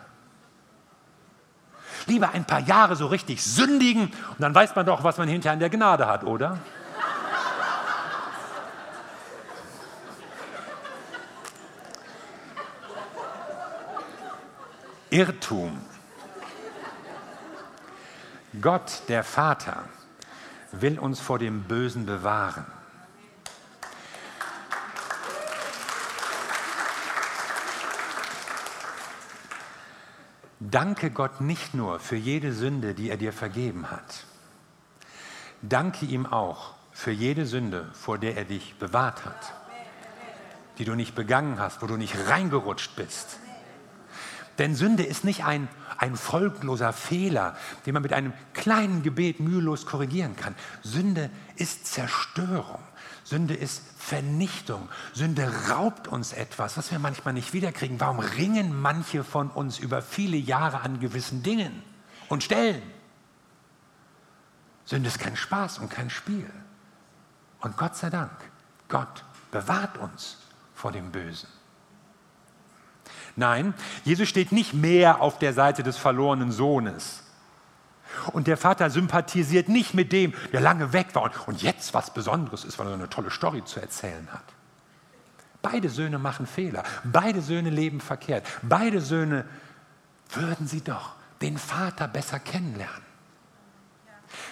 Lieber 2.07 2.31
ein 2.31 2.45
paar 2.45 2.61
Jahre 2.61 2.97
so 2.97 3.07
richtig 3.07 3.43
sündigen 3.43 4.05
und 4.05 4.41
dann 4.41 4.55
weiß 4.55 4.75
man 4.75 4.87
doch, 4.87 5.05
was 5.05 5.19
man 5.19 5.29
hinterher 5.29 5.55
in 5.55 5.61
der 5.61 5.71
Gnade 5.71 6.07
hat, 6.07 6.25
oder? 6.25 6.59
Irrtum. 15.11 15.81
Gott, 18.61 19.03
der 19.09 19.25
Vater, 19.25 19.85
will 20.73 20.99
uns 20.99 21.21
vor 21.21 21.39
dem 21.39 21.63
Bösen 21.65 22.07
bewahren. 22.07 22.67
Danke 30.61 31.11
Gott 31.11 31.41
nicht 31.41 31.73
nur 31.73 31.99
für 32.01 32.17
jede 32.17 32.53
Sünde, 32.53 32.93
die 32.93 33.09
er 33.09 33.17
dir 33.17 33.33
vergeben 33.33 33.91
hat. 33.91 34.27
Danke 35.63 36.05
ihm 36.05 36.27
auch 36.27 36.75
für 36.93 37.11
jede 37.11 37.47
Sünde, 37.47 37.89
vor 37.95 38.19
der 38.19 38.37
er 38.37 38.45
dich 38.45 38.75
bewahrt 38.79 39.25
hat, 39.25 39.55
die 40.77 40.85
du 40.85 40.95
nicht 40.95 41.15
begangen 41.15 41.59
hast, 41.59 41.81
wo 41.81 41.87
du 41.87 41.97
nicht 41.97 42.15
reingerutscht 42.29 42.95
bist. 42.95 43.39
Denn 44.59 44.75
Sünde 44.75 45.03
ist 45.03 45.25
nicht 45.25 45.45
ein 45.45 45.67
ein 46.01 46.17
folgloser 46.17 46.95
Fehler, 46.95 47.55
den 47.85 47.93
man 47.93 48.03
mit 48.03 48.15
einem 48.15 48.33
kleinen 48.55 49.03
Gebet 49.03 49.39
mühelos 49.39 49.85
korrigieren 49.85 50.35
kann. 50.35 50.55
Sünde 50.83 51.31
ist 51.57 51.87
Zerstörung. 51.87 52.81
Sünde 53.23 53.55
ist 53.55 53.83
Vernichtung. 53.99 54.89
Sünde 55.13 55.53
raubt 55.69 56.09
uns 56.09 56.33
etwas, 56.33 56.79
was 56.79 56.91
wir 56.91 56.99
manchmal 56.99 57.35
nicht 57.35 57.53
wiederkriegen. 57.53 58.01
Warum 58.01 58.19
ringen 58.19 58.81
manche 58.81 59.23
von 59.23 59.51
uns 59.51 59.79
über 59.79 60.01
viele 60.01 60.39
Jahre 60.39 60.81
an 60.81 61.01
gewissen 61.01 61.43
Dingen 61.43 61.83
und 62.31 62.43
Stellen? 62.43 62.83
Sünde 64.87 65.09
ist 65.11 65.19
kein 65.19 65.37
Spaß 65.37 65.81
und 65.81 65.91
kein 65.91 66.09
Spiel. 66.09 66.51
Und 67.61 67.77
Gott 67.77 67.95
sei 67.95 68.09
Dank, 68.09 68.33
Gott 68.89 69.23
bewahrt 69.51 69.99
uns 69.99 70.39
vor 70.75 70.93
dem 70.93 71.13
Bösen. 71.13 71.60
Nein, 73.37 73.75
Jesus 74.05 74.29
steht 74.29 74.53
nicht 74.53 74.75
mehr 74.75 75.21
auf 75.21 75.39
der 75.39 75.53
Seite 75.53 75.83
des 75.83 75.97
verlorenen 75.97 76.53
Sohnes. 76.53 77.25
Und 78.33 78.47
der 78.47 78.57
Vater 78.57 78.91
sympathisiert 78.91 79.69
nicht 79.69 79.95
mit 79.95 80.13
dem, 80.13 80.35
der 80.53 80.61
lange 80.61 80.93
weg 80.93 81.15
war 81.15 81.31
und 81.47 81.63
jetzt 81.63 81.95
was 81.95 82.13
Besonderes 82.13 82.65
ist, 82.65 82.79
weil 82.79 82.89
er 82.89 82.95
eine 82.95 83.09
tolle 83.09 83.31
Story 83.31 83.65
zu 83.65 83.81
erzählen 83.81 84.29
hat. 84.33 84.45
Beide 85.63 85.89
Söhne 85.89 86.19
machen 86.19 86.47
Fehler, 86.47 86.83
beide 87.05 87.43
Söhne 87.43 87.71
leben 87.71 88.01
verkehrt, 88.01 88.47
beide 88.63 89.01
Söhne 89.01 89.45
würden 90.33 90.67
sie 90.67 90.83
doch 90.83 91.15
den 91.41 91.59
Vater 91.59 92.09
besser 92.09 92.39
kennenlernen. 92.39 93.11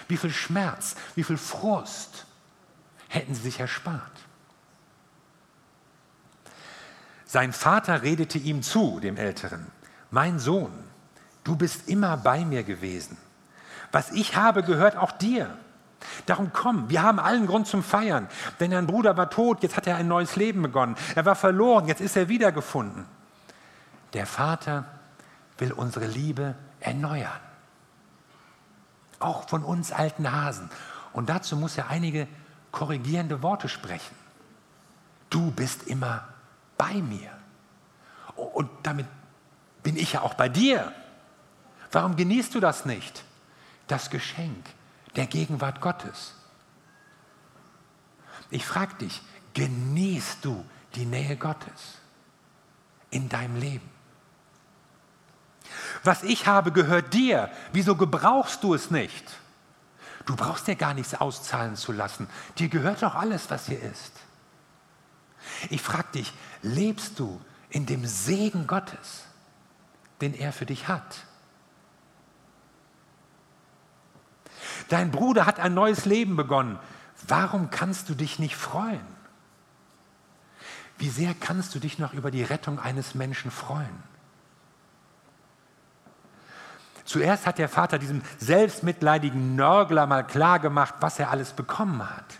Wie 0.07 0.17
viel 0.17 0.31
Schmerz, 0.31 0.95
wie 1.15 1.23
viel 1.23 1.37
Frust 1.37 2.25
hätten 3.07 3.33
sie 3.33 3.41
sich 3.41 3.59
erspart. 3.59 4.11
Sein 7.31 7.53
Vater 7.53 8.01
redete 8.01 8.39
ihm 8.39 8.63
zu, 8.63 8.99
dem 8.99 9.15
Älteren, 9.15 9.67
mein 10.09 10.39
Sohn, 10.39 10.71
du 11.43 11.55
bist 11.55 11.87
immer 11.87 12.17
bei 12.17 12.43
mir 12.43 12.63
gewesen. 12.63 13.19
Was 13.91 14.09
ich 14.09 14.35
habe, 14.35 14.63
gehört 14.63 14.97
auch 14.97 15.11
dir. 15.11 15.55
Darum 16.25 16.51
komm, 16.51 16.89
wir 16.89 17.03
haben 17.03 17.19
allen 17.19 17.45
Grund 17.45 17.67
zum 17.67 17.83
Feiern, 17.83 18.27
denn 18.59 18.71
dein 18.71 18.87
Bruder 18.87 19.15
war 19.15 19.29
tot, 19.29 19.61
jetzt 19.61 19.77
hat 19.77 19.85
er 19.85 19.97
ein 19.97 20.07
neues 20.07 20.37
Leben 20.37 20.63
begonnen. 20.63 20.95
Er 21.13 21.23
war 21.23 21.35
verloren, 21.35 21.87
jetzt 21.87 22.01
ist 22.01 22.17
er 22.17 22.29
wiedergefunden. 22.29 23.05
Der 24.13 24.25
Vater 24.25 24.85
will 25.59 25.71
unsere 25.71 26.07
Liebe 26.07 26.55
erneuern. 26.79 27.29
Auch 29.19 29.47
von 29.47 29.63
uns 29.63 29.91
alten 29.91 30.31
Hasen. 30.31 30.71
Und 31.13 31.29
dazu 31.29 31.57
muss 31.57 31.77
er 31.77 31.91
einige 31.91 32.27
korrigierende 32.71 33.43
Worte 33.43 33.69
sprechen. 33.69 34.15
Du 35.29 35.51
bist 35.51 35.83
immer 35.83 36.23
bei 36.79 36.93
mir. 36.95 37.29
Und 38.35 38.71
damit 38.81 39.05
bin 39.83 39.97
ich 39.97 40.13
ja 40.13 40.21
auch 40.21 40.33
bei 40.33 40.49
dir. 40.49 40.91
Warum 41.91 42.15
genießt 42.15 42.55
du 42.55 42.59
das 42.59 42.85
nicht? 42.85 43.23
Das 43.87 44.09
Geschenk 44.09 44.65
der 45.15 45.27
Gegenwart 45.27 45.81
Gottes. 45.81 46.33
Ich 48.49 48.65
frage 48.65 48.95
dich, 48.95 49.21
genießt 49.53 50.43
du 50.43 50.65
die 50.95 51.05
Nähe 51.05 51.35
Gottes 51.35 51.97
in 53.11 53.27
deinem 53.27 53.57
Leben? 53.57 53.89
Was 56.03 56.23
ich 56.23 56.47
habe, 56.47 56.71
gehört 56.71 57.13
dir. 57.13 57.51
Wieso 57.73 57.95
gebrauchst 57.95 58.63
du 58.63 58.73
es 58.73 58.89
nicht? 58.89 59.25
Du 60.25 60.35
brauchst 60.35 60.67
dir 60.67 60.75
gar 60.75 60.93
nichts 60.93 61.13
auszahlen 61.13 61.75
zu 61.75 61.91
lassen. 61.91 62.29
Dir 62.57 62.69
gehört 62.69 63.03
doch 63.03 63.15
alles, 63.15 63.49
was 63.49 63.65
hier 63.65 63.81
ist. 63.81 64.13
Ich 65.69 65.81
frage 65.81 66.11
dich, 66.15 66.33
lebst 66.61 67.19
du 67.19 67.39
in 67.69 67.85
dem 67.85 68.05
Segen 68.05 68.67
Gottes, 68.67 69.25
den 70.21 70.33
er 70.33 70.51
für 70.51 70.65
dich 70.65 70.87
hat? 70.87 71.25
Dein 74.89 75.11
Bruder 75.11 75.45
hat 75.45 75.59
ein 75.59 75.73
neues 75.73 76.05
Leben 76.05 76.35
begonnen. 76.35 76.79
Warum 77.27 77.69
kannst 77.69 78.09
du 78.09 78.15
dich 78.15 78.39
nicht 78.39 78.55
freuen? 78.55 79.05
Wie 80.97 81.09
sehr 81.09 81.33
kannst 81.33 81.73
du 81.75 81.79
dich 81.79 81.99
noch 81.99 82.13
über 82.13 82.31
die 82.31 82.43
Rettung 82.43 82.79
eines 82.79 83.15
Menschen 83.15 83.51
freuen? 83.51 84.03
Zuerst 87.05 87.47
hat 87.47 87.57
der 87.57 87.69
Vater 87.69 87.97
diesem 87.97 88.21
selbstmitleidigen 88.37 89.55
Nörgler 89.55 90.05
mal 90.05 90.23
klargemacht, 90.23 90.95
was 90.99 91.17
er 91.17 91.31
alles 91.31 91.53
bekommen 91.53 92.07
hat. 92.07 92.37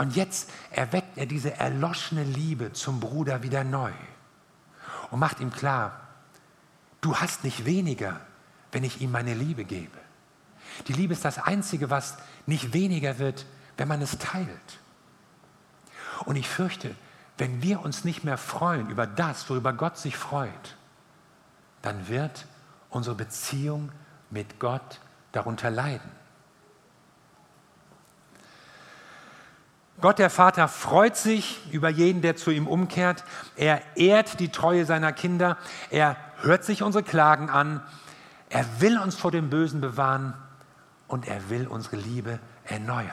Und 0.00 0.16
jetzt 0.16 0.48
erweckt 0.70 1.18
er 1.18 1.26
diese 1.26 1.58
erloschene 1.58 2.24
Liebe 2.24 2.72
zum 2.72 3.00
Bruder 3.00 3.42
wieder 3.42 3.64
neu 3.64 3.92
und 5.10 5.20
macht 5.20 5.40
ihm 5.40 5.52
klar, 5.52 6.00
du 7.02 7.16
hast 7.16 7.44
nicht 7.44 7.66
weniger, 7.66 8.18
wenn 8.72 8.82
ich 8.82 9.02
ihm 9.02 9.12
meine 9.12 9.34
Liebe 9.34 9.66
gebe. 9.66 9.98
Die 10.88 10.94
Liebe 10.94 11.12
ist 11.12 11.26
das 11.26 11.36
Einzige, 11.36 11.90
was 11.90 12.16
nicht 12.46 12.72
weniger 12.72 13.18
wird, 13.18 13.44
wenn 13.76 13.88
man 13.88 14.00
es 14.00 14.16
teilt. 14.16 14.78
Und 16.24 16.36
ich 16.36 16.48
fürchte, 16.48 16.94
wenn 17.36 17.60
wir 17.60 17.82
uns 17.82 18.02
nicht 18.02 18.24
mehr 18.24 18.38
freuen 18.38 18.88
über 18.88 19.06
das, 19.06 19.50
worüber 19.50 19.74
Gott 19.74 19.98
sich 19.98 20.16
freut, 20.16 20.76
dann 21.82 22.08
wird 22.08 22.46
unsere 22.88 23.16
Beziehung 23.16 23.92
mit 24.30 24.60
Gott 24.60 24.98
darunter 25.32 25.70
leiden. 25.70 26.19
Gott 30.00 30.18
der 30.18 30.30
Vater 30.30 30.68
freut 30.68 31.16
sich 31.16 31.60
über 31.72 31.88
jeden, 31.88 32.22
der 32.22 32.36
zu 32.36 32.50
ihm 32.50 32.66
umkehrt. 32.66 33.24
Er 33.56 33.82
ehrt 33.96 34.40
die 34.40 34.50
Treue 34.50 34.86
seiner 34.86 35.12
Kinder. 35.12 35.58
Er 35.90 36.16
hört 36.40 36.64
sich 36.64 36.82
unsere 36.82 37.04
Klagen 37.04 37.50
an. 37.50 37.82
Er 38.48 38.64
will 38.80 38.98
uns 38.98 39.14
vor 39.14 39.30
dem 39.30 39.50
Bösen 39.50 39.80
bewahren 39.80 40.34
und 41.06 41.28
er 41.28 41.50
will 41.50 41.66
unsere 41.66 41.96
Liebe 41.96 42.40
erneuern. 42.64 43.10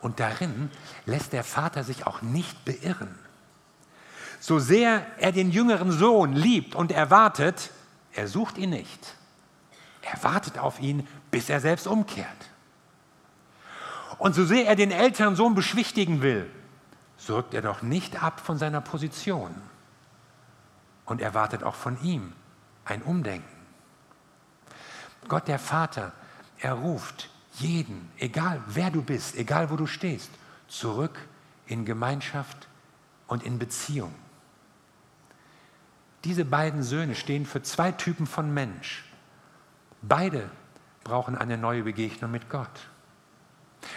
Und 0.00 0.20
darin 0.20 0.70
lässt 1.06 1.32
der 1.32 1.44
Vater 1.44 1.84
sich 1.84 2.06
auch 2.06 2.22
nicht 2.22 2.64
beirren. 2.64 3.18
So 4.40 4.58
sehr 4.58 5.04
er 5.18 5.32
den 5.32 5.50
jüngeren 5.50 5.90
Sohn 5.90 6.32
liebt 6.32 6.74
und 6.74 6.92
erwartet, 6.92 7.70
er 8.12 8.28
sucht 8.28 8.58
ihn 8.58 8.70
nicht. 8.70 9.16
Er 10.02 10.22
wartet 10.22 10.58
auf 10.58 10.80
ihn, 10.80 11.06
bis 11.30 11.50
er 11.50 11.60
selbst 11.60 11.86
umkehrt. 11.86 12.47
Und 14.18 14.34
so 14.34 14.44
sehr 14.44 14.66
er 14.66 14.76
den 14.76 14.90
älteren 14.90 15.36
Sohn 15.36 15.54
beschwichtigen 15.54 16.22
will, 16.22 16.50
so 17.16 17.36
rückt 17.36 17.54
er 17.54 17.62
doch 17.62 17.82
nicht 17.82 18.22
ab 18.22 18.40
von 18.40 18.58
seiner 18.58 18.80
Position. 18.80 19.54
Und 21.04 21.20
er 21.20 21.34
wartet 21.34 21.62
auch 21.62 21.74
von 21.74 22.00
ihm 22.02 22.32
ein 22.84 23.02
Umdenken. 23.02 23.48
Gott 25.28 25.48
der 25.48 25.58
Vater, 25.58 26.12
er 26.58 26.74
ruft 26.74 27.30
jeden, 27.54 28.10
egal 28.18 28.62
wer 28.66 28.90
du 28.90 29.02
bist, 29.02 29.36
egal 29.36 29.70
wo 29.70 29.76
du 29.76 29.86
stehst, 29.86 30.30
zurück 30.68 31.18
in 31.66 31.84
Gemeinschaft 31.84 32.68
und 33.26 33.42
in 33.42 33.58
Beziehung. 33.58 34.14
Diese 36.24 36.44
beiden 36.44 36.82
Söhne 36.82 37.14
stehen 37.14 37.46
für 37.46 37.62
zwei 37.62 37.92
Typen 37.92 38.26
von 38.26 38.52
Mensch. 38.52 39.04
Beide 40.02 40.50
brauchen 41.04 41.36
eine 41.36 41.56
neue 41.56 41.84
Begegnung 41.84 42.30
mit 42.30 42.48
Gott. 42.48 42.88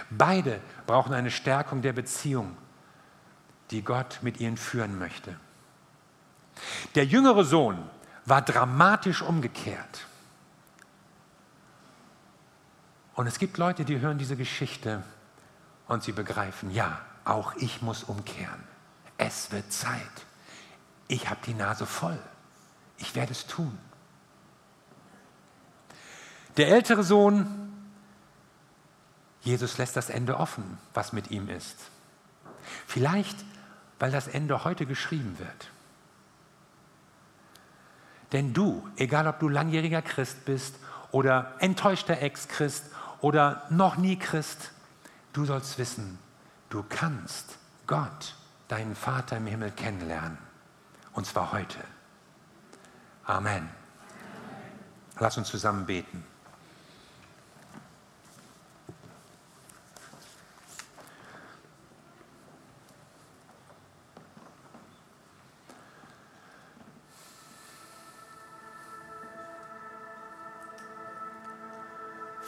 Beide 0.10 0.62
brauchen 0.86 1.14
eine 1.14 1.32
Stärkung 1.32 1.82
der 1.82 1.94
Beziehung, 1.94 2.58
die 3.72 3.84
Gott 3.84 4.20
mit 4.22 4.40
ihnen 4.40 4.58
führen 4.58 4.98
möchte. 4.98 5.36
Der 6.96 7.06
jüngere 7.06 7.44
Sohn 7.44 7.78
war 8.26 8.42
dramatisch 8.42 9.22
umgekehrt. 9.22 10.06
Und 13.16 13.28
es 13.28 13.40
gibt 13.40 13.58
Leute, 13.58 13.86
die 13.86 14.00
hören 14.00 14.18
diese 14.18 14.36
Geschichte 14.36 15.04
und 15.88 16.04
sie 16.04 16.12
begreifen, 16.12 16.72
ja, 16.72 17.02
auch 17.26 17.56
ich 17.56 17.82
muss 17.82 18.04
umkehren. 18.04 18.64
Es 19.18 19.52
wird 19.52 19.72
Zeit 19.72 20.26
ich 21.12 21.30
habe 21.30 21.42
die 21.46 21.54
Nase 21.54 21.86
voll. 21.86 22.18
Ich 22.98 23.16
werde 23.16 23.34
es 23.34 23.46
tun. 23.46 23.78
Der 26.56 26.70
ältere 26.70 27.04
Sohn, 27.04 27.71
Jesus 29.42 29.78
lässt 29.78 29.96
das 29.96 30.10
Ende 30.10 30.38
offen, 30.38 30.78
was 30.94 31.14
mit 31.14 31.32
ihm 31.32 31.50
ist. 31.50 31.78
Vielleicht, 32.86 33.38
weil 34.00 34.12
das 34.12 34.28
Ende 34.28 34.64
heute 34.64 34.86
geschrieben 34.86 35.38
wird. 35.40 35.70
Denn 38.32 38.54
du, 38.54 38.88
egal 38.96 39.28
ob 39.28 39.40
du 39.40 39.50
langjähriger 39.50 40.02
Christ 40.02 40.46
bist 40.46 40.76
oder 41.12 41.54
enttäuschter 41.60 42.22
Ex-Christ 42.22 42.86
oder 43.20 43.66
noch 43.70 43.98
nie 43.98 44.18
Christ, 44.18 44.72
du 45.34 45.46
sollst 45.46 45.78
wissen, 45.78 46.18
du 46.70 46.84
kannst 46.88 47.58
Gott, 47.88 48.36
deinen 48.68 48.96
Vater 48.96 49.38
im 49.38 49.48
Himmel, 49.48 49.72
kennenlernen. 49.72 50.38
Und 51.14 51.26
zwar 51.26 51.52
heute. 51.52 51.80
Amen. 53.26 53.70
Lass 55.20 55.38
uns 55.38 55.50
zusammen 55.50 55.86
beten. 55.86 56.24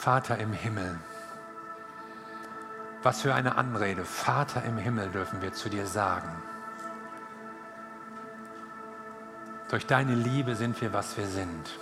Vater 0.03 0.37
im 0.37 0.51
Himmel. 0.51 0.99
Was 3.03 3.21
für 3.21 3.33
eine 3.33 3.55
Anrede. 3.55 4.03
Vater 4.03 4.61
im 4.65 4.75
Himmel 4.75 5.09
dürfen 5.11 5.41
wir 5.41 5.53
zu 5.53 5.69
dir 5.69 5.87
sagen. 5.87 6.27
Durch 9.69 9.85
deine 9.85 10.13
Liebe 10.13 10.57
sind 10.57 10.81
wir, 10.81 10.91
was 10.91 11.15
wir 11.15 11.25
sind. 11.25 11.79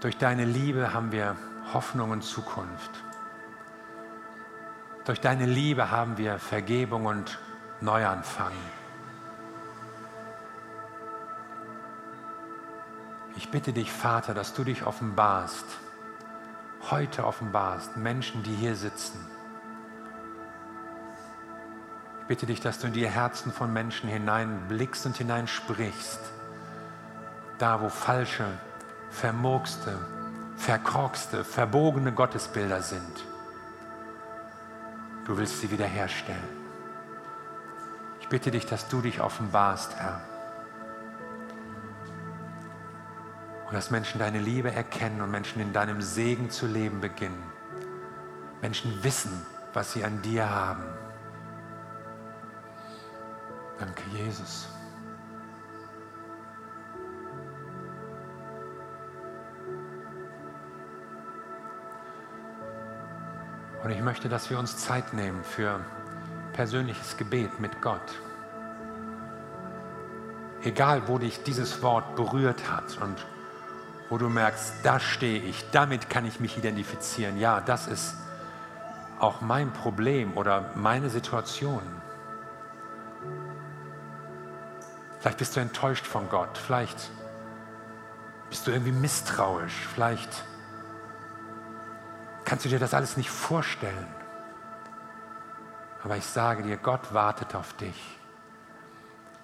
Durch 0.00 0.16
deine 0.16 0.46
Liebe 0.46 0.94
haben 0.94 1.12
wir 1.12 1.36
Hoffnung 1.74 2.10
und 2.10 2.22
Zukunft. 2.22 2.90
Durch 5.04 5.20
deine 5.20 5.44
Liebe 5.44 5.90
haben 5.90 6.16
wir 6.16 6.38
Vergebung 6.38 7.04
und 7.04 7.38
Neuanfang. 7.82 8.54
Ich 13.36 13.50
bitte 13.50 13.74
dich, 13.74 13.92
Vater, 13.92 14.32
dass 14.32 14.54
du 14.54 14.64
dich 14.64 14.86
offenbarst 14.86 15.83
heute 16.90 17.24
offenbarst, 17.26 17.96
Menschen, 17.96 18.42
die 18.42 18.54
hier 18.54 18.76
sitzen. 18.76 19.18
Ich 22.20 22.26
bitte 22.26 22.46
dich, 22.46 22.60
dass 22.60 22.78
du 22.78 22.86
in 22.86 22.92
die 22.92 23.08
Herzen 23.08 23.52
von 23.52 23.72
Menschen 23.72 24.08
hineinblickst 24.08 25.04
und 25.06 25.16
hineinsprichst. 25.16 26.20
Da, 27.58 27.80
wo 27.80 27.88
falsche, 27.88 28.46
vermurkste, 29.10 29.98
verkorkste, 30.56 31.44
verbogene 31.44 32.12
Gottesbilder 32.12 32.82
sind. 32.82 33.24
Du 35.26 35.36
willst 35.36 35.60
sie 35.60 35.70
wiederherstellen. 35.70 36.64
Ich 38.20 38.28
bitte 38.28 38.50
dich, 38.50 38.66
dass 38.66 38.88
du 38.88 39.00
dich 39.00 39.20
offenbarst, 39.20 39.96
Herr. 39.96 40.20
Und 43.74 43.78
dass 43.78 43.90
Menschen 43.90 44.20
deine 44.20 44.38
Liebe 44.38 44.70
erkennen 44.70 45.20
und 45.20 45.32
Menschen 45.32 45.60
in 45.60 45.72
deinem 45.72 46.00
Segen 46.00 46.48
zu 46.48 46.68
leben 46.68 47.00
beginnen. 47.00 47.42
Menschen 48.62 49.02
wissen, 49.02 49.44
was 49.72 49.92
sie 49.92 50.04
an 50.04 50.22
dir 50.22 50.48
haben. 50.48 50.84
Danke, 53.80 54.02
Jesus. 54.12 54.68
Und 63.82 63.90
ich 63.90 64.00
möchte, 64.00 64.28
dass 64.28 64.50
wir 64.50 64.60
uns 64.60 64.76
Zeit 64.76 65.12
nehmen 65.14 65.42
für 65.42 65.80
persönliches 66.52 67.16
Gebet 67.16 67.58
mit 67.58 67.82
Gott. 67.82 68.20
Egal, 70.62 71.08
wo 71.08 71.18
dich 71.18 71.42
dieses 71.42 71.82
Wort 71.82 72.14
berührt 72.14 72.70
hat 72.70 72.98
und 73.02 73.26
wo 74.14 74.18
du 74.18 74.28
merkst, 74.28 74.74
da 74.84 75.00
stehe 75.00 75.40
ich, 75.40 75.68
damit 75.72 76.08
kann 76.08 76.24
ich 76.24 76.38
mich 76.38 76.56
identifizieren. 76.56 77.36
Ja, 77.36 77.60
das 77.60 77.88
ist 77.88 78.14
auch 79.18 79.40
mein 79.40 79.72
Problem 79.72 80.36
oder 80.36 80.70
meine 80.76 81.10
Situation. 81.10 81.82
Vielleicht 85.18 85.38
bist 85.38 85.56
du 85.56 85.60
enttäuscht 85.60 86.06
von 86.06 86.28
Gott, 86.28 86.56
vielleicht 86.56 87.10
bist 88.50 88.68
du 88.68 88.70
irgendwie 88.70 88.92
misstrauisch, 88.92 89.88
vielleicht 89.92 90.44
kannst 92.44 92.66
du 92.66 92.68
dir 92.68 92.78
das 92.78 92.94
alles 92.94 93.16
nicht 93.16 93.30
vorstellen. 93.30 94.06
Aber 96.04 96.16
ich 96.16 96.24
sage 96.24 96.62
dir, 96.62 96.76
Gott 96.76 97.12
wartet 97.12 97.56
auf 97.56 97.72
dich. 97.72 98.00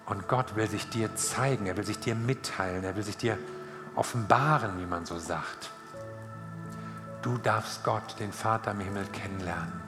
Und 0.05 0.29
Gott 0.29 0.55
will 0.55 0.69
sich 0.69 0.87
dir 0.87 1.13
zeigen, 1.17 1.65
er 1.65 1.75
will 1.75 1.85
sich 1.85 1.99
dir 1.99 2.15
mitteilen, 2.15 2.85
er 2.85 2.95
will 2.95 3.03
sich 3.03 3.17
dir 3.17 3.37
offenbaren, 3.95 4.79
wie 4.79 4.85
man 4.85 5.05
so 5.05 5.17
sagt. 5.17 5.69
Du 7.21 7.37
darfst 7.37 7.83
Gott, 7.83 8.19
den 8.19 8.31
Vater 8.31 8.71
im 8.71 8.79
Himmel, 8.79 9.05
kennenlernen. 9.05 9.81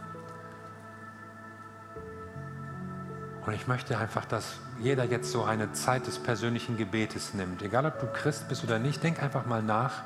Und 3.46 3.54
ich 3.54 3.68
möchte 3.68 3.98
einfach, 3.98 4.26
dass 4.26 4.56
jeder 4.80 5.04
jetzt 5.04 5.32
so 5.32 5.44
eine 5.44 5.74
Zeit 5.74 6.08
des 6.08 6.20
persönlichen 6.20 6.78
Gebetes 6.78 7.34
nimmt. 7.34 7.62
Egal, 7.62 7.86
ob 7.86 8.00
du 8.00 8.08
Christ 8.08 8.48
bist 8.48 8.64
oder 8.64 8.80
nicht, 8.80 9.04
denk 9.04 9.22
einfach 9.22 9.46
mal 9.46 9.62
nach, 9.62 10.04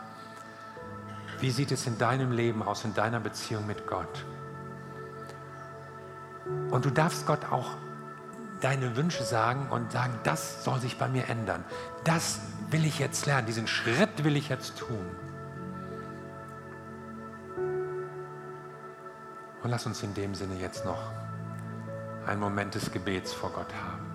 wie 1.40 1.52
sieht 1.52 1.72
es 1.72 1.86
in 1.86 1.98
deinem 1.98 2.32
Leben 2.32 2.64
aus, 2.64 2.84
in 2.84 2.96
deiner 2.96 3.20
Beziehung 3.20 3.68
mit 3.68 3.86
Gott. 3.86 4.26
Und 6.72 6.86
du 6.86 6.90
darfst 6.90 7.28
Gott 7.28 7.52
auch 7.52 7.76
deine 8.62 8.96
Wünsche 8.96 9.24
sagen 9.24 9.68
und 9.70 9.92
sagen, 9.92 10.20
das 10.24 10.64
soll 10.64 10.80
sich 10.80 10.98
bei 10.98 11.08
mir 11.08 11.30
ändern. 11.30 11.64
Das 12.04 12.40
will 12.70 12.86
ich 12.86 13.00
jetzt 13.00 13.26
lernen, 13.26 13.48
diesen 13.48 13.68
Schritt 13.68 14.24
will 14.24 14.36
ich 14.36 14.50
jetzt 14.50 14.78
tun. 14.78 15.06
Und 19.64 19.72
lass 19.72 19.86
uns 19.86 20.02
in 20.04 20.14
dem 20.14 20.34
Sinne 20.36 20.56
jetzt 20.60 20.86
noch 20.86 21.12
einen 22.26 22.40
Moment 22.40 22.76
des 22.76 22.92
Gebets 22.92 23.34
vor 23.34 23.52
Gott 23.52 23.74
haben. 23.74 24.07